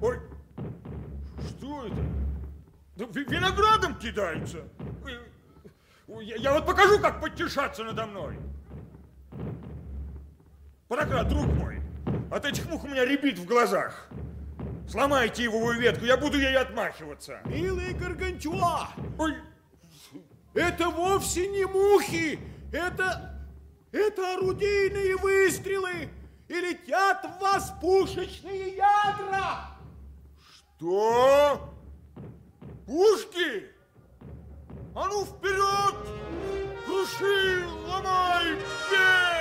[0.00, 0.18] Ой,
[1.48, 1.96] что это?
[2.96, 4.64] Да ви- виноградом кидаются.
[6.08, 8.38] Ой, Я, я вот покажу, как подтешаться надо мной.
[10.88, 11.82] Порократ, друг мой,
[12.30, 14.08] от этих мух у меня рябит в глазах.
[14.88, 17.40] Сломайте его ветку, я буду ей отмахиваться.
[17.44, 18.88] Милый Гаргантюа!
[19.18, 19.34] Ой,
[20.54, 22.38] это вовсе не мухи!
[22.72, 23.38] Это...
[23.92, 26.08] это орудийные выстрелы!
[26.48, 29.76] И летят в вас пушечные ядра!
[30.78, 31.74] Что?
[32.86, 33.66] Пушки?
[34.94, 35.94] А ну вперед!
[36.86, 38.54] Круши, ломай,
[38.90, 39.37] бей!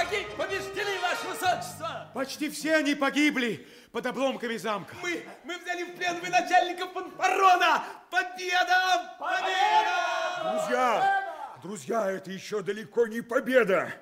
[0.00, 2.10] Враги побеждены, ваше высочество!
[2.14, 4.94] Почти все они погибли под обломками замка.
[5.02, 7.84] Мы, мы взяли в плен военачальника Фанфарона!
[8.10, 9.14] Победа!
[9.18, 10.42] Победа!
[10.42, 13.92] Друзья, друзья, это еще далеко не победа.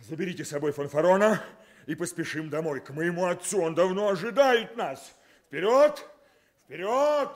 [0.00, 1.42] Заберите с собой фанфарона
[1.86, 3.62] и поспешим домой к моему отцу.
[3.62, 5.16] Он давно ожидает нас.
[5.46, 6.04] Вперед!
[6.66, 7.30] Вперед!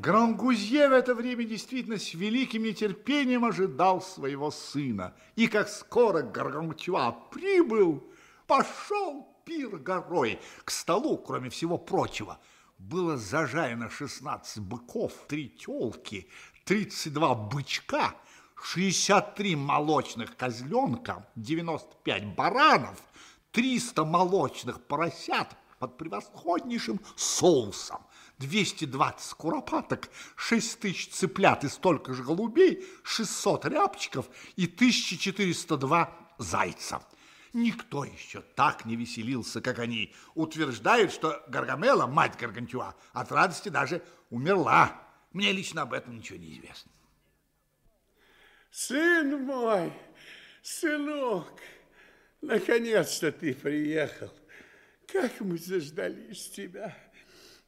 [0.00, 5.12] Грангузье в это время действительно с великим нетерпением ожидал своего сына.
[5.36, 8.02] И как скоро Гаргантюа прибыл,
[8.46, 10.40] пошел пир горой.
[10.64, 12.38] К столу, кроме всего прочего,
[12.78, 16.30] было зажарено 16 быков, 3 телки,
[16.64, 18.14] 32 бычка,
[18.62, 22.96] 63 молочных козленка, 95 баранов,
[23.52, 25.48] 300 молочных поросят
[25.78, 28.00] под превосходнейшим соусом,
[28.40, 37.02] 220 куропаток, 6 тысяч цыплят и столько же голубей, 600 рябчиков и 1402 зайца.
[37.52, 40.14] Никто еще так не веселился, как они.
[40.34, 45.06] Утверждают, что Гаргамела, мать Гаргантюа, от радости даже умерла.
[45.32, 46.90] Мне лично об этом ничего не известно.
[48.70, 49.92] Сын мой,
[50.62, 51.60] сынок,
[52.40, 54.32] наконец-то ты приехал.
[55.08, 56.96] Как мы заждались тебя.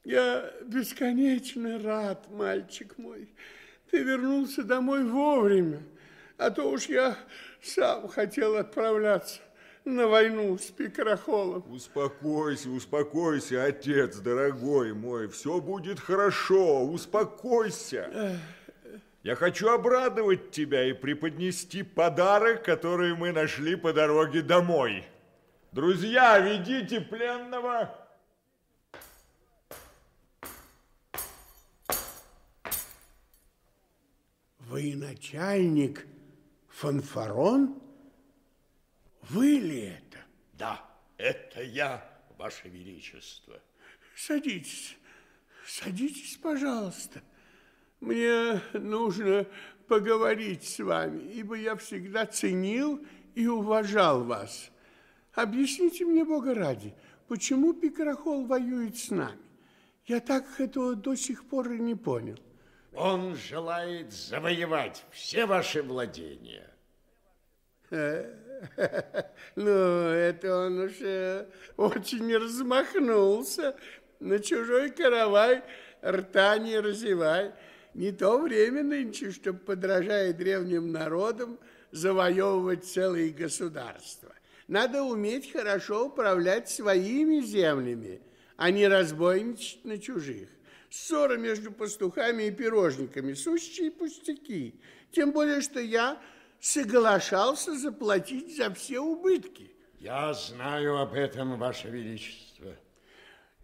[0.04, 3.28] Я бесконечно рад, мальчик мой.
[3.90, 5.80] ты вернулся домой вовремя,
[6.38, 7.16] а то уж я
[7.62, 9.40] сам хотел отправляться
[9.84, 11.64] на войну с Пикрохолом.
[11.70, 15.28] Успокойся, успокойся, отец, дорогой мой.
[15.28, 18.40] Все будет хорошо, успокойся.
[19.22, 25.04] Я хочу обрадовать тебя и преподнести подарок, который мы нашли по дороге домой.
[25.70, 28.01] Друзья, ведите пленного.
[34.72, 36.06] Военачальник
[36.70, 37.78] Фанфарон?
[39.28, 40.16] Вы ли это?
[40.54, 40.82] Да,
[41.18, 42.02] это я,
[42.38, 43.60] Ваше Величество.
[44.16, 44.96] Садитесь,
[45.66, 47.20] садитесь, пожалуйста.
[48.00, 49.46] Мне нужно
[49.88, 53.04] поговорить с вами, ибо я всегда ценил
[53.34, 54.70] и уважал вас.
[55.34, 56.94] Объясните мне, Бога ради,
[57.28, 59.38] почему Пикрохол воюет с нами?
[60.06, 62.38] Я так этого до сих пор и не понял.
[62.94, 66.68] Он желает завоевать все ваши владения.
[69.56, 73.74] Ну, это он уже очень размахнулся.
[74.20, 75.62] На чужой каравай
[76.00, 77.52] рта не разевай.
[77.94, 81.58] Не то время нынче, чтобы, подражая древним народам,
[81.90, 84.32] завоевывать целые государства.
[84.68, 88.22] Надо уметь хорошо управлять своими землями,
[88.56, 90.48] а не разбойничать на чужих.
[90.92, 94.78] Ссора между пастухами и пирожниками– сущие пустяки.
[95.10, 96.20] Тем более, что я
[96.60, 99.74] соглашался заплатить за все убытки.
[99.98, 102.76] Я знаю об этом, Ваше Величество.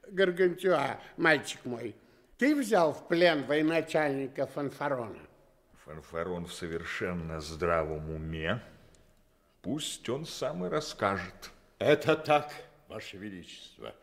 [0.07, 1.95] Гаргантюа, мальчик мой,
[2.39, 5.21] ты взял в плен военачальника Фанфарона?
[5.85, 8.63] Фанфарон в совершенно здравом уме.
[9.61, 11.51] Пусть он сам и расскажет.
[11.79, 12.51] Это так,
[12.89, 13.95] Ваше Величество.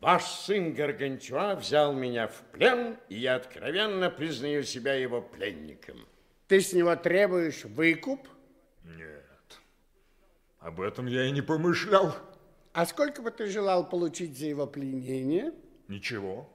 [0.00, 6.06] Ваш сын Гаргантюа взял меня в плен, и я откровенно признаю себя его пленником.
[6.48, 8.28] Ты с него требуешь выкуп?
[8.84, 9.58] Нет,
[10.58, 12.14] об этом я и не помышлял.
[12.72, 15.52] А сколько бы ты желал получить за его пленение?
[15.88, 16.48] Ничего.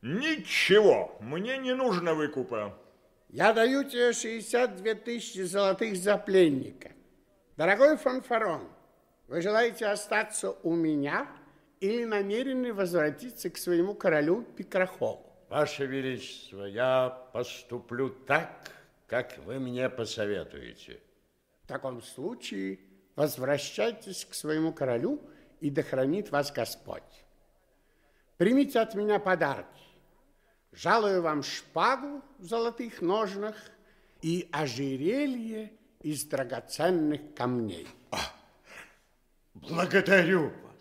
[0.00, 1.16] Ничего.
[1.20, 2.78] Мне не нужно выкупа.
[3.28, 6.92] Я даю тебе 62 тысячи золотых за пленника.
[7.56, 8.68] Дорогой Фанфарон,
[9.26, 11.26] вы желаете остаться у меня
[11.82, 15.26] или намерены возвратиться к своему королю Пикрохолу?
[15.48, 18.70] Ваше Величество, я поступлю так,
[19.08, 21.00] как вы мне посоветуете.
[21.64, 22.78] В таком случае
[23.16, 25.20] возвращайтесь к своему королю,
[25.60, 27.02] и да хранит вас Господь.
[28.36, 29.82] Примите от меня подарки.
[30.70, 33.56] Жалую вам шпагу в золотых ножнах
[34.22, 37.88] и ожерелье из драгоценных камней.
[39.54, 40.71] Благодарю вас,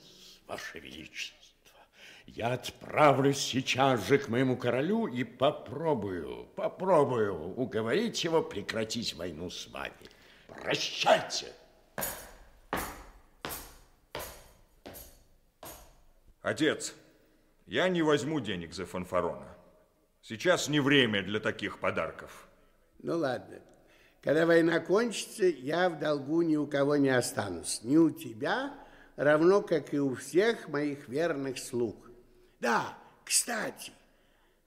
[0.52, 1.80] Ваше Величество.
[2.26, 9.68] Я отправлюсь сейчас же к моему королю и попробую, попробую уговорить его прекратить войну с
[9.68, 9.93] вами.
[10.47, 11.54] Прощайте!
[16.41, 16.95] Отец,
[17.66, 19.56] я не возьму денег за фанфарона.
[20.22, 22.49] Сейчас не время для таких подарков.
[22.99, 23.62] Ну ладно.
[24.22, 27.82] Когда война кончится, я в долгу ни у кого не останусь.
[27.84, 28.74] Ни у тебя,
[29.16, 32.09] равно как и у всех моих верных слуг.
[32.59, 33.91] Да, кстати,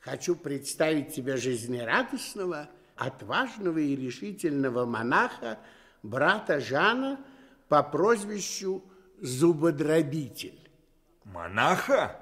[0.01, 5.59] хочу представить тебе жизнерадостного, отважного и решительного монаха,
[6.03, 7.21] брата Жана
[7.69, 8.83] по прозвищу
[9.21, 10.61] Зубодробитель.
[11.25, 12.21] Монаха?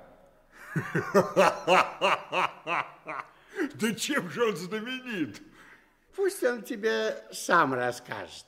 [3.75, 5.41] Да чем же он знаменит?
[6.17, 8.47] Пусть он тебе сам расскажет.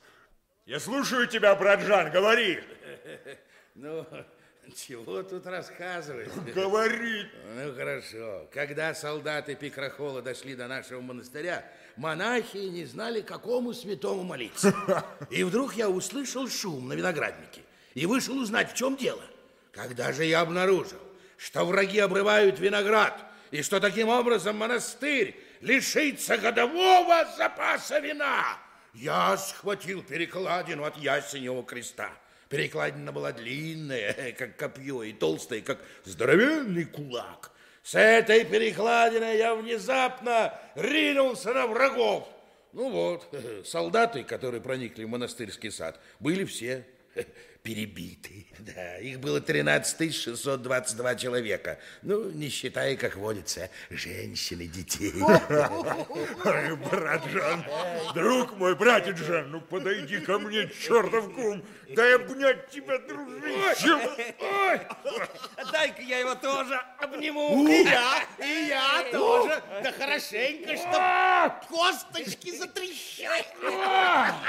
[0.66, 2.58] Я слушаю тебя, брат Жан, говори.
[3.74, 4.06] Ну,
[4.86, 6.32] чего тут рассказывать?
[6.54, 7.26] Говори.
[7.56, 8.48] Ну, хорошо.
[8.52, 11.64] Когда солдаты Пикрохола дошли до нашего монастыря,
[11.96, 14.72] монахи не знали, какому святому молиться.
[15.30, 17.62] И вдруг я услышал шум на винограднике
[17.94, 19.22] и вышел узнать, в чем дело.
[19.72, 21.00] Когда же я обнаружил,
[21.36, 28.58] что враги обрывают виноград, и что таким образом монастырь лишится годового запаса вина,
[28.94, 32.10] я схватил перекладину от ясеневого креста.
[32.54, 37.50] Перекладина была длинная, как копье, и толстая, как здоровенный кулак.
[37.82, 42.28] С этой перекладиной я внезапно ринулся на врагов.
[42.72, 43.26] Ну вот,
[43.66, 46.86] солдаты, которые проникли в монастырский сад, были все
[47.64, 48.46] перебиты.
[48.64, 51.78] Да, их было 13 622 человека.
[52.00, 55.12] Ну, не считая, как водится, женщин и детей.
[55.20, 57.64] Ой, брат Жан,
[58.14, 64.34] друг мой, братец Жан, ну подойди ко мне, чертов кум, дай обнять тебя, дружище.
[64.40, 64.80] Ой,
[65.70, 67.68] дай-ка я его тоже обниму.
[67.68, 69.62] И я, и я тоже.
[69.82, 73.44] Да хорошенько, чтоб косточки затрещали.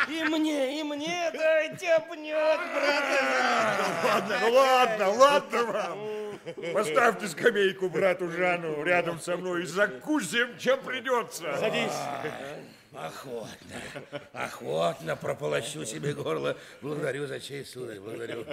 [0.08, 3.05] И мне, и мне дайте обнять, брат.
[4.04, 6.00] Ладно, ладно, ладно вам.
[6.74, 11.58] Поставьте скамейку брату Жану рядом со мной и закусим, чем придется.
[11.58, 11.92] Садись.
[12.94, 13.76] Охотно,
[14.32, 16.56] охотно прополощу себе горло.
[16.82, 18.46] Благодарю за честь, сударь, благодарю.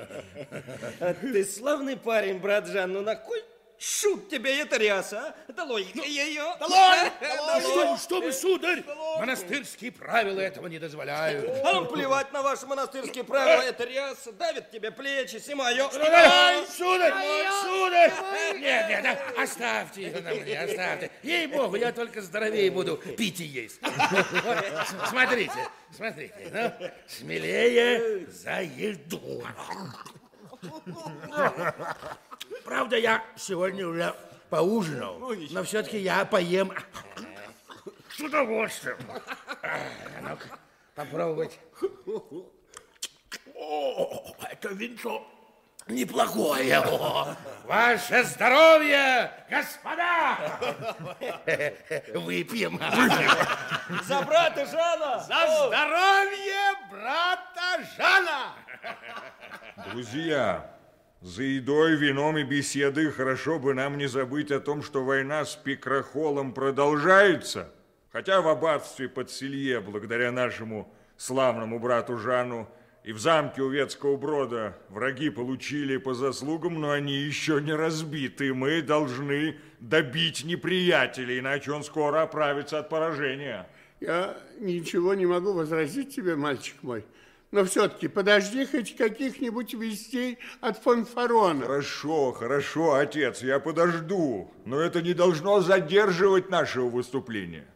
[1.21, 3.41] Ты славный парень, брат Жан, ну на кой
[3.83, 5.53] шут тебе эта ряса, а?
[5.53, 6.45] Долой ее.
[6.61, 7.61] Долой!
[7.61, 8.85] Что, что вы, сударь?
[9.19, 11.51] Монастырские правила этого не дозволяют.
[11.65, 13.63] А нам плевать на ваши монастырские правила.
[13.63, 15.89] Это ряса давит тебе плечи, снимай ее.
[15.93, 17.13] Ай, сударь,
[17.63, 18.13] сударь!
[18.59, 21.11] Нет, нет, да, оставьте ее на мне, оставьте.
[21.23, 23.81] Ей-богу, я только здоровее буду пить и есть.
[25.09, 29.45] Смотрите, смотрите, ну, смелее за еду.
[32.65, 34.15] Правда, я сегодня уже
[34.51, 35.19] поужинал,
[35.51, 36.73] но все-таки я поем
[38.11, 38.99] с удовольствием.
[40.23, 40.59] Ну-ка,
[40.95, 41.59] попробовать.
[43.55, 45.27] О, это винцо
[45.87, 46.81] неплохое.
[46.81, 47.35] О,
[47.65, 50.39] Ваше здоровье, господа!
[52.15, 52.79] Выпьем.
[54.05, 55.19] За брата Жана!
[55.21, 58.55] За здоровье брата Жана!
[59.91, 60.71] Друзья,
[61.23, 65.55] за едой, вином и беседой хорошо бы нам не забыть о том, что война с
[65.55, 67.73] Пикрохолом продолжается.
[68.11, 72.69] Хотя в аббатстве под Селье, благодаря нашему славному брату Жану,
[73.05, 78.55] и в замке Увецкого Брода враги получили по заслугам, но они еще не разбиты.
[78.55, 83.69] Мы должны добить неприятеля, иначе он скоро оправится от поражения.
[84.01, 87.05] Я ничего не могу возразить тебе, мальчик мой.
[87.53, 91.67] Но все-таки подожди хоть каких-нибудь вестей от фанфарона.
[91.67, 94.51] Хорошо, хорошо, отец, я подожду.
[94.65, 97.67] Но это не должно задерживать нашего выступления.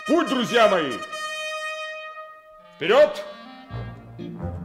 [0.00, 0.92] В Путь, друзья мои!
[2.74, 3.24] Вперед!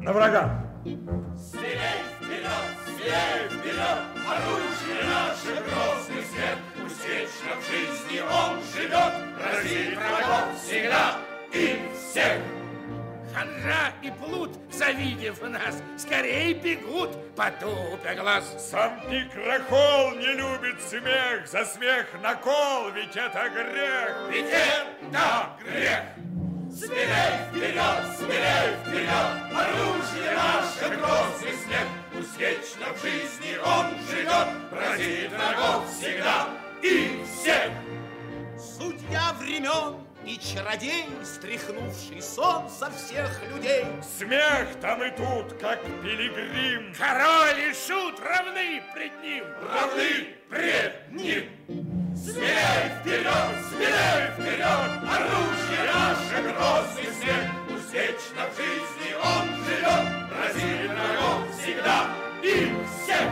[0.02, 0.64] На врага!
[0.84, 2.48] Смелей вперед,
[2.88, 4.67] смелей вперед, оружие
[7.48, 11.18] вечно в жизни он живет, разит врагов всегда
[11.54, 12.42] и всех.
[13.34, 18.44] Ханжа и плут, завидев нас, скорее бегут, потупя глаз.
[18.72, 24.16] Сам Пикрохол не любит смех, за смех накол, ведь это грех.
[24.32, 26.04] Ведь это грех.
[26.74, 31.88] Смелей вперед, смелей вперед, оружие наше грозный след.
[32.14, 36.48] Пусть вечно в жизни он живет, разит врагов всегда
[36.82, 37.72] и всех.
[38.58, 43.86] Судья времен и чародей, стряхнувший сон со всех людей.
[44.18, 46.94] Смех там и тут, как пилигрим.
[46.98, 49.44] Король и шут равны пред ним.
[49.72, 51.44] Равны пред ним.
[52.16, 57.48] Смелей вперед, смелей вперед, оружие наше грозный свет.
[57.70, 62.08] Пусть вечно в жизни он живет, разит врагов всегда
[62.44, 62.74] и
[63.04, 63.30] всех.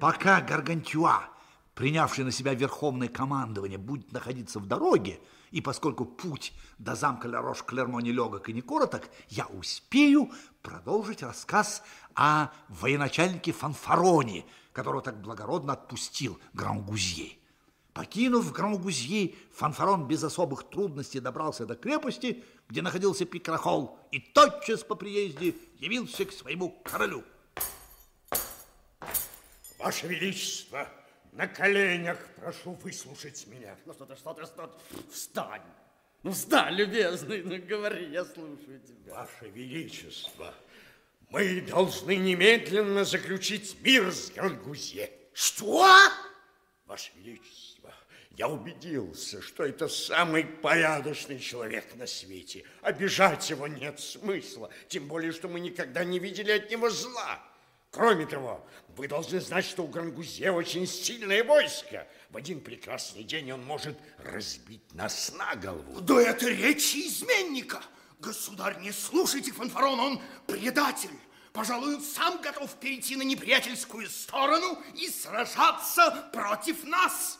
[0.00, 1.35] Пока Гаргантюа,
[1.76, 5.20] принявший на себя верховное командование, будет находиться в дороге,
[5.50, 11.82] и поскольку путь до замка Ля-Рош-Клермо не легок и не короток, я успею продолжить рассказ
[12.14, 17.36] о военачальнике Фанфароне, которого так благородно отпустил Гран-Гузье.
[17.92, 24.94] Покинув Гран-Гузье, Фанфарон без особых трудностей добрался до крепости, где находился Пикрохол, и тотчас по
[24.94, 27.22] приезде явился к своему королю.
[29.78, 30.88] Ваше Величество,
[31.36, 33.76] на коленях прошу выслушать меня.
[33.84, 35.12] Ну что ты, что ты, что ты?
[35.12, 35.62] Встань.
[36.22, 39.14] Ну встань, любезный, ну говори, я слушаю тебя.
[39.14, 40.54] Ваше Величество,
[41.28, 45.10] мы должны немедленно заключить мир с Грангузье.
[45.34, 45.86] Что?
[46.86, 47.92] Ваше Величество,
[48.30, 52.64] я убедился, что это самый порядочный человек на свете.
[52.80, 57.42] Обижать его нет смысла, тем более, что мы никогда не видели от него зла.
[57.96, 62.06] Кроме того, вы должны знать, что у Грангузе очень сильное войско.
[62.28, 66.02] В один прекрасный день он может разбить нас на голову.
[66.02, 67.82] Да это речи изменника.
[68.18, 71.18] Государь, не слушайте фанфарона, он предатель.
[71.54, 77.38] Пожалуй, он сам готов перейти на неприятельскую сторону и сражаться против нас.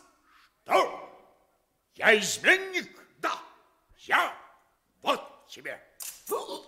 [0.65, 1.39] Что?
[1.97, 2.99] Я изменник?
[3.19, 3.39] Да.
[4.07, 4.35] Я?
[5.03, 5.79] Вот тебе.
[6.29, 6.67] Вот.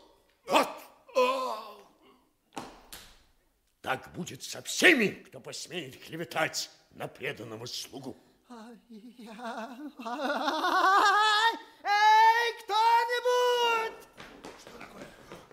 [3.81, 8.17] Так будет со всеми, кто посмеет клеветать на преданного слугу.
[8.51, 8.67] Эй,
[12.65, 14.09] кто-нибудь!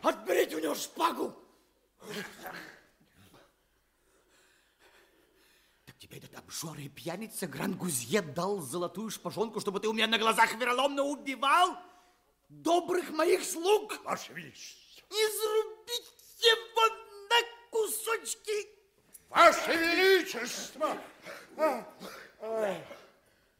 [0.01, 1.36] Отберите у него шпагу!
[5.86, 10.17] Так тебе этот обжор и пьяница Гран-Гузье дал золотую шпажонку, чтобы ты у меня на
[10.17, 11.78] глазах вероломно убивал
[12.49, 14.03] добрых моих слуг?
[14.03, 14.82] Ваше Величество!
[15.09, 17.05] Изрубить его
[17.76, 18.69] кусочки!
[19.30, 20.97] Ваше Величество!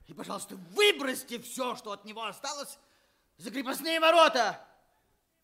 [0.08, 2.78] И, пожалуйста, выбросьте все, что от него осталось,
[3.38, 4.66] за крепостные ворота.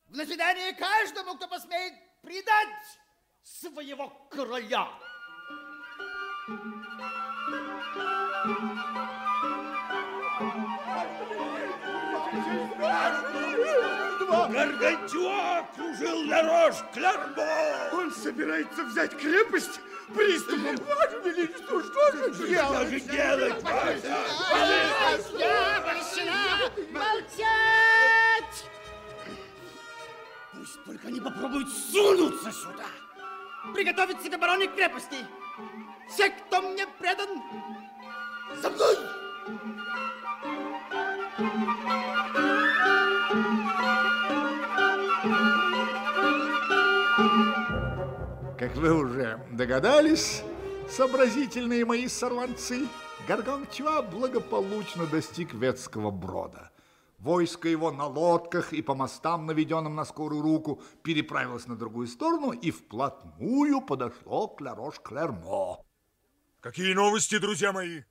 [0.07, 2.99] В назидание каждому, кто посмеет предать
[3.43, 4.87] своего короля.
[14.61, 17.89] Гаргантюа окружил Ларош Клермо!
[17.93, 19.79] Он собирается взять крепость
[20.13, 20.75] приступом.
[20.85, 22.77] Ваше Величество, что же делать?
[22.77, 24.17] Что же делать, Вася?
[25.39, 26.71] Я прощена!
[26.91, 28.65] Молчать!
[30.53, 32.85] Пусть только они попробуют сунуться сюда.
[33.73, 35.25] Приготовить себе обороне крепости.
[36.07, 37.41] Все, кто мне предан,
[38.61, 38.97] за мной!
[48.61, 50.43] Как вы уже догадались,
[50.87, 52.87] сообразительные мои сорванцы,
[53.27, 56.69] Гаргантюа благополучно достиг Ветского брода.
[57.17, 62.51] Войско его на лодках и по мостам, наведенным на скорую руку, переправилось на другую сторону
[62.51, 65.83] и вплотную подошло к Ларош-Клермо.
[66.59, 68.03] Какие новости, друзья мои?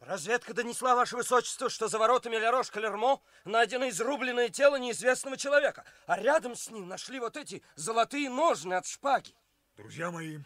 [0.00, 6.56] Разведка донесла, Ваше Высочество, что за воротами Лярош-Калермо найдено изрубленное тело неизвестного человека, а рядом
[6.56, 9.36] с ним нашли вот эти золотые ножны от шпаги.
[9.78, 10.38] Друзья мои,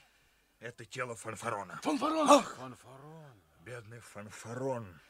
[0.61, 1.81] это тело Фанфарона.
[1.83, 2.29] Фанфарон!
[2.29, 2.55] Ах!
[2.59, 3.43] Фанфарон!
[3.65, 5.01] Бедный Фанфарон.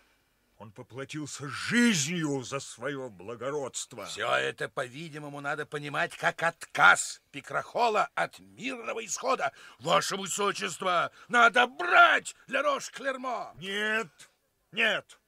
[0.58, 4.06] Он поплатился жизнью за свое благородство.
[4.06, 9.52] Все это, по-видимому, надо понимать как отказ Пикрохола от мирного исхода.
[9.80, 13.54] Ваше Высочество, надо брать Лерош-Клермо!
[13.56, 14.30] Нет,
[14.70, 15.18] нет,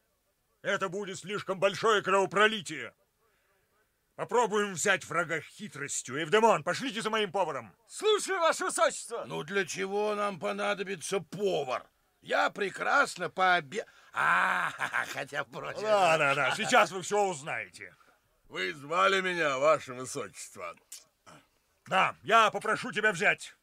[0.63, 2.95] это будет слишком большое кровопролитие.
[4.17, 6.17] Попробуем взять врага хитростью.
[6.17, 7.75] Евдемон, пошлите за моим поваром.
[7.89, 9.25] Слушаю, Ваше Высочество.
[9.27, 11.85] Ну, для чего нам понадобится повар?
[12.23, 13.85] Я прекрасно пообе...
[14.13, 14.71] А,
[15.13, 15.83] хотя, впрочем...
[15.83, 17.95] Да, да, да, сейчас вы все узнаете.
[18.49, 20.77] Вы звали меня, Ваше Высочество.
[21.87, 23.55] Да, я попрошу тебя взять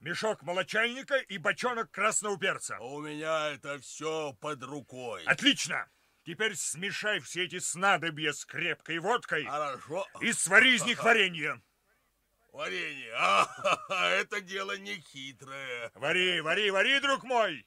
[0.00, 2.78] мешок молочайника и бочонок красного перца.
[2.80, 5.24] У меня это все под рукой.
[5.24, 5.88] Отлично!
[6.30, 10.06] Теперь смешай все эти снадобья с крепкой водкой Хорошо.
[10.20, 11.60] и свари из них варенье.
[12.52, 13.12] Варенье?
[13.16, 15.90] А, это дело не хитрое.
[15.96, 17.66] Вари, вари, вари, друг мой!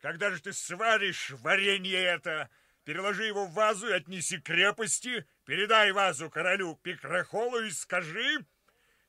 [0.00, 2.50] Когда же ты сваришь варенье это,
[2.84, 8.46] переложи его в вазу и отнеси к крепости, передай вазу королю Пикрохолу и скажи,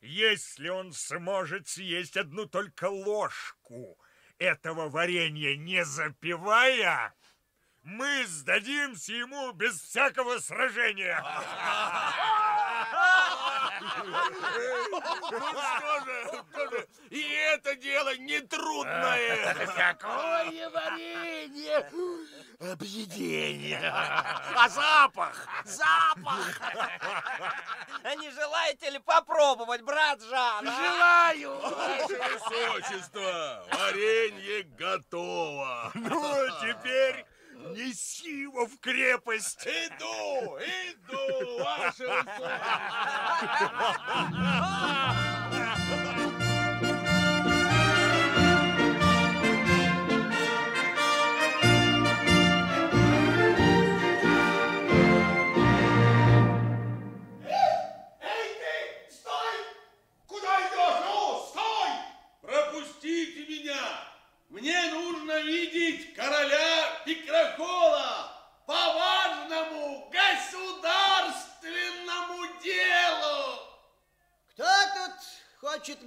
[0.01, 3.99] если он сможет съесть одну только ложку
[4.39, 7.14] этого варенья, не запивая,
[7.86, 11.24] мы сдадимся ему без всякого сражения.
[14.92, 17.22] Ну что же, что же, и
[17.54, 19.54] это дело нетрудное.
[19.76, 21.90] Какое варенье!
[22.60, 23.92] Объедение!
[23.92, 25.48] А запах?
[25.66, 26.62] Запах!
[28.18, 30.68] Не желаете ли попробовать, брат Жан?
[30.68, 30.72] а?
[30.72, 31.60] Желаю!
[31.60, 35.92] Ваше Высочество, варенье готово.
[35.96, 37.26] Ну, теперь
[37.76, 39.66] неси его в крепость.
[39.66, 42.51] Иду, иду, Ваше Высочество.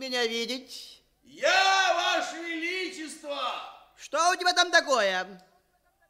[0.08, 1.02] меня видеть?
[1.22, 3.38] Я, Ваше Величество!
[3.94, 5.26] Что у тебя там такое?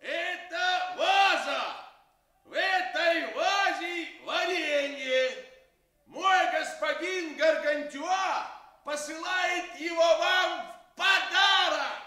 [0.01, 1.63] Это ваза!
[2.45, 5.45] В этой вазе варенье!
[6.07, 8.47] Мой господин Гаргантюа
[8.85, 11.99] посылает его вам в подарок!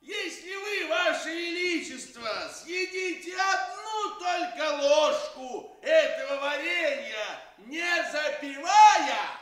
[0.00, 9.35] Если вы, Ваше Величество, съедите одну только ложку этого варенья, не запивая,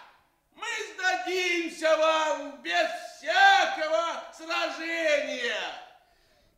[0.54, 5.54] мы сдадимся вам без всякого сражения.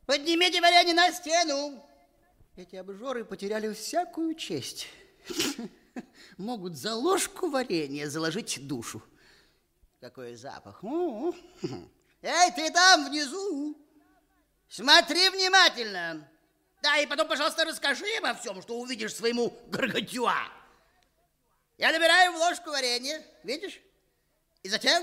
[0.06, 1.84] Поднимите варенье на стену.
[2.56, 4.86] Эти обжоры потеряли всякую честь.
[6.36, 9.02] могут за ложку варенья заложить душу.
[10.00, 10.82] Какой запах.
[12.22, 13.76] Эй, ты там внизу,
[14.68, 16.28] смотри внимательно.
[16.82, 20.36] Да, и потом, пожалуйста, расскажи обо всем, что увидишь своему гаргантюа.
[21.78, 23.80] Я набираю в ложку варенья, видишь?
[24.62, 25.02] И затем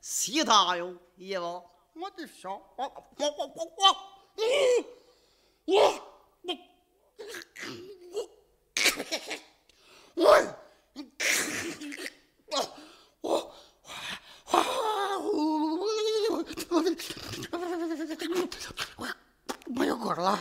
[0.00, 1.70] съедаю его.
[1.94, 2.60] Вот и все.
[19.66, 20.38] Мое горло,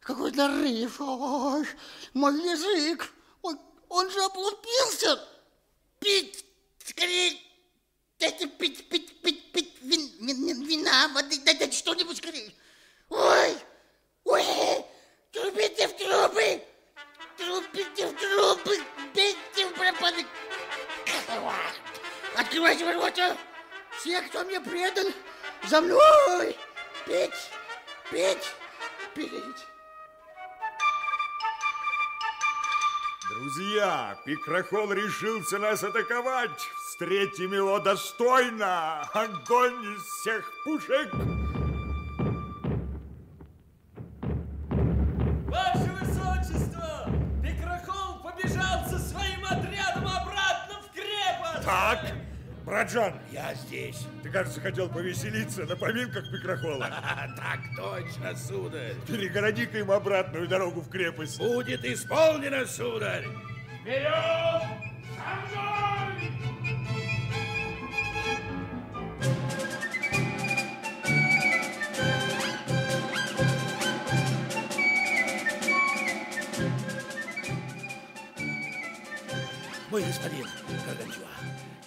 [0.00, 1.66] какой нарыв, ой,
[2.14, 3.12] мой язык,
[3.42, 3.56] ой,
[3.90, 5.28] он же облупился.
[5.98, 6.44] Пить,
[6.86, 7.36] скорее,
[8.18, 12.54] дайте пить, пить, пить, пить, вин, вин, вина, воды, дайте что-нибудь скорее.
[13.10, 13.56] Ой,
[14.24, 14.84] ой,
[15.32, 16.64] трубите в трубы,
[17.36, 18.78] трубите в трубы,
[19.12, 20.24] бейте в барабаны.
[22.36, 23.36] Открывайте ворота,
[23.98, 25.12] все, кто мне предан,
[25.68, 26.56] за мной,
[27.06, 27.50] петь,
[28.10, 28.44] петь,
[34.24, 36.68] Пикрохол решился нас атаковать.
[36.88, 39.00] Встретим его достойно.
[39.14, 41.10] Огонь из всех пушек.
[45.46, 47.10] Ваше Высочество!
[47.42, 51.64] Пикрохол побежал со своим отрядом обратно в крепость!
[51.64, 52.12] Так,
[52.66, 54.06] Браджан, я здесь.
[54.22, 56.90] Ты, кажется, хотел повеселиться на поминках Пикрохола.
[57.36, 58.94] Так точно, сударь.
[59.06, 61.38] Перегороди-ка им обратную дорогу в крепость.
[61.38, 63.24] Будет исполнено, сударь.
[63.80, 64.62] Вперед!
[65.16, 66.30] За мной!
[79.90, 80.46] Мой господин
[80.86, 81.26] Гаргантюа,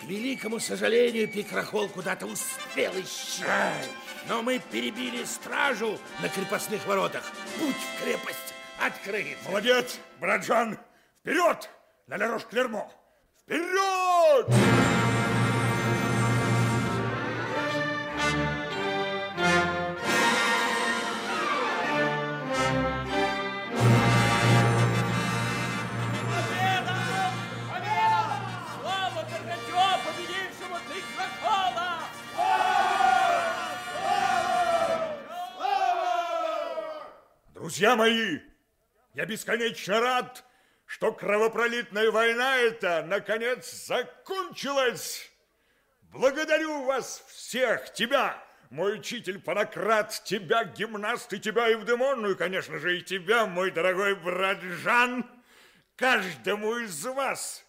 [0.01, 3.91] к великому сожалению, Пикрохол куда-то успел исчезнуть.
[4.27, 7.23] Но мы перебили стражу на крепостных воротах.
[7.59, 9.37] Путь в крепость открыт.
[9.47, 10.79] Молодец, Браджан.
[11.21, 11.69] Вперед!
[12.07, 12.91] На Ларош Клермо.
[13.41, 14.47] Вперед!
[37.53, 38.39] Друзья мои,
[39.13, 40.43] я бесконечно рад,
[40.93, 45.27] что кровопролитная война эта наконец закончилась.
[46.11, 48.37] Благодарю вас всех, тебя,
[48.69, 53.71] мой учитель Панакрат, тебя, гимнаст, и тебя, Евдемон, ну и, конечно же, и тебя, мой
[53.71, 55.25] дорогой брат Жан,
[55.95, 57.65] каждому из вас.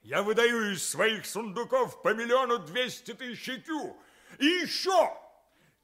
[0.00, 4.02] Я выдаю из своих сундуков по миллиону двести тысяч кю.
[4.38, 5.14] И еще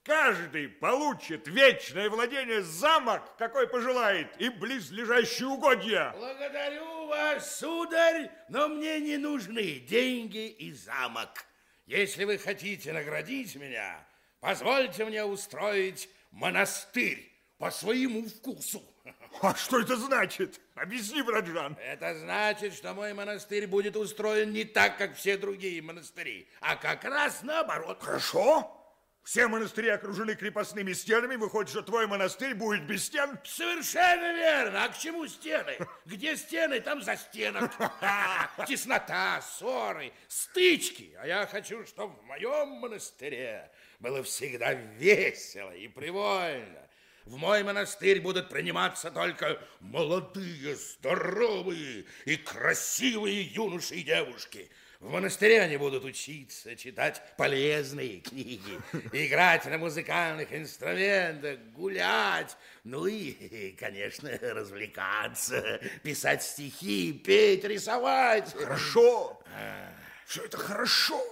[0.08, 6.14] каждый получит вечное владение замок, какой пожелает, и близлежащие угодья.
[6.16, 11.44] Благодарю вас, сударь, но мне не нужны деньги и замок.
[11.86, 14.02] Если вы хотите наградить меня,
[14.40, 18.82] позвольте мне устроить монастырь по своему вкусу.
[19.42, 20.58] А что это значит?
[20.74, 21.76] Объясни, Браджан.
[21.84, 27.04] Это значит, что мой монастырь будет устроен не так, как все другие монастыри, а как
[27.04, 27.98] раз наоборот.
[28.00, 28.77] Хорошо.
[29.28, 31.36] Все монастыри окружены крепостными стенами.
[31.36, 33.38] Выходит, что твой монастырь будет без стен?
[33.44, 34.84] Совершенно верно.
[34.84, 35.76] А к чему стены?
[36.06, 37.70] Где стены, там за стенок.
[38.66, 41.14] Теснота, ссоры, стычки.
[41.20, 46.88] А я хочу, чтобы в моем монастыре было всегда весело и привольно.
[47.26, 54.70] В мой монастырь будут приниматься только молодые, здоровые и красивые юноши и девушки.
[55.00, 58.80] В монастыре они будут учиться, читать полезные книги,
[59.12, 68.52] играть на музыкальных инструментах, гулять, ну и, конечно, развлекаться, писать стихи, петь, рисовать.
[68.52, 69.40] Хорошо.
[70.26, 71.22] Все это хорошо.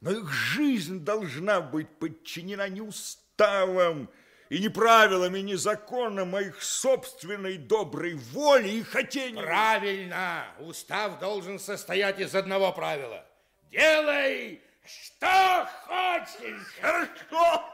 [0.00, 4.10] Но их жизнь должна быть подчинена не уставам,
[4.48, 9.42] и не правилами, не законам, а их собственной доброй воли и хотения.
[9.42, 10.44] Правильно.
[10.60, 13.24] Устав должен состоять из одного правила.
[13.70, 16.74] Делай, что хочешь.
[16.80, 17.64] Хорошо.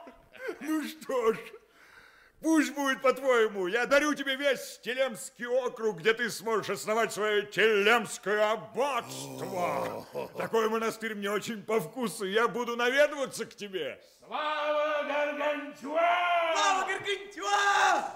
[0.60, 1.38] Ну что ж,
[2.43, 3.66] пусть будет по-твоему.
[3.68, 10.07] Я дарю тебе весь Телемский округ, где ты сможешь основать свое Телемское аббатство.
[10.36, 12.24] Такой монастырь мне очень по вкусу.
[12.24, 14.01] Я буду наведываться к тебе.
[14.26, 16.01] Слава Гаргантюа!
[16.55, 17.51] Слава Гаргантюа!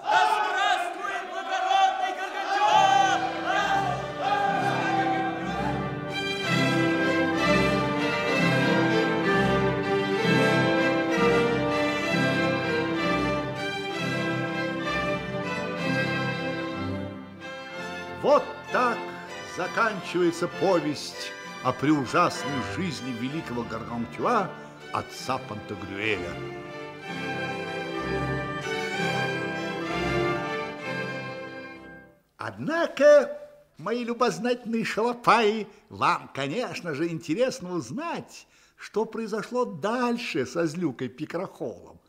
[0.03, 1.66] Да здравствует благородный
[19.57, 21.31] заканчивается повесть
[21.63, 24.49] о преужасной жизни великого Гаргантюа,
[24.93, 26.31] отца Пантагрюэля.
[32.37, 33.37] Однако,
[33.77, 41.99] мои любознательные шалопаи, вам, конечно же, интересно узнать, что произошло дальше со Злюкой Пикрохолом.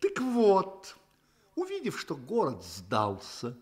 [0.00, 0.96] Так вот,
[1.54, 3.56] увидев, что город сдался,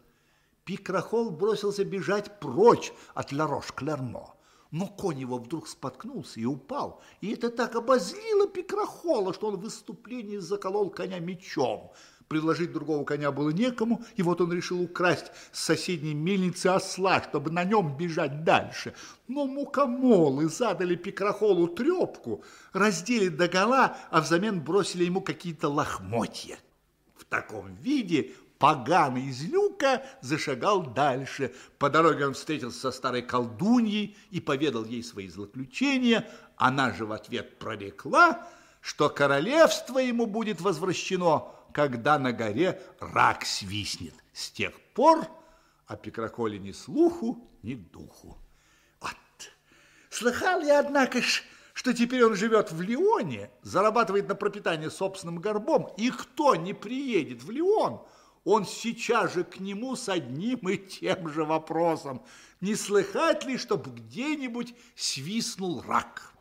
[0.65, 4.35] Пикрохол бросился бежать прочь от Ларош-Клермо.
[4.71, 9.61] Но конь его вдруг споткнулся и упал, и это так обозлило Пикрохола, что он в
[9.61, 11.93] выступлении заколол коня мечом.
[12.27, 17.51] Предложить другого коня было некому, и вот он решил украсть с соседней мельницы осла, чтобы
[17.51, 18.95] на нем бежать дальше.
[19.29, 22.43] Но мукомолы задали Пикрохолу трепку,
[22.73, 26.57] раздели догола, а взамен бросили ему какие-то лохмотья.
[27.15, 28.33] В таком виде
[28.63, 31.53] поганый люка зашагал дальше.
[31.79, 36.31] По дороге он встретился со старой колдуньей и поведал ей свои злоключения.
[36.57, 38.47] Она же в ответ прорекла,
[38.81, 44.15] что королевство ему будет возвращено, когда на горе рак свистнет.
[44.33, 45.27] С тех пор
[45.89, 48.39] о Пикроколе ни слуху, ни духу.
[49.01, 49.17] Вот.
[50.09, 51.43] Слыхал я, однако ж,
[51.75, 57.43] что теперь он живет в Лионе, зарабатывает на пропитание собственным горбом, и кто не приедет
[57.43, 58.07] в Лион,
[58.45, 62.23] он сейчас же к нему с одним и тем же вопросом.
[62.61, 66.33] Не слыхать ли, чтоб где-нибудь свистнул рак?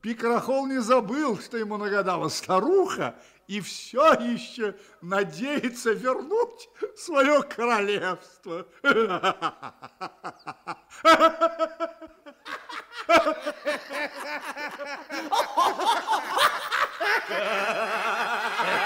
[0.00, 3.16] Пикрохол не забыл, что ему нагадала старуха,
[3.46, 8.66] и все еще надеется вернуть свое королевство.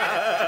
[0.05, 0.41] Смелей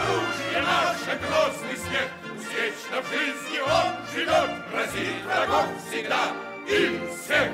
[0.00, 2.08] оружие наше, грозный смех.
[2.60, 6.32] Вечно в жизни он живет, разит врагов всегда
[6.68, 7.50] и всех.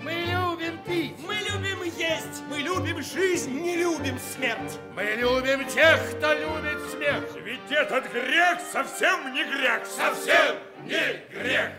[0.00, 4.78] Мы любим пить, мы любим есть, мы любим жизнь, не любим смерть.
[4.94, 7.30] Мы любим тех, кто любит смерть.
[7.42, 9.86] Ведь этот грех совсем не грех.
[9.86, 11.70] Совсем не грех.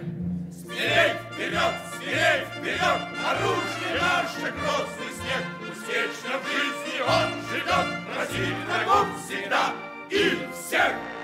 [0.52, 5.55] Смелей вперед, смелей вперед, оружие наше, грозный снег.
[5.88, 9.74] Вечно в жизни он живет, разит врагов всегда
[10.10, 11.15] и всех.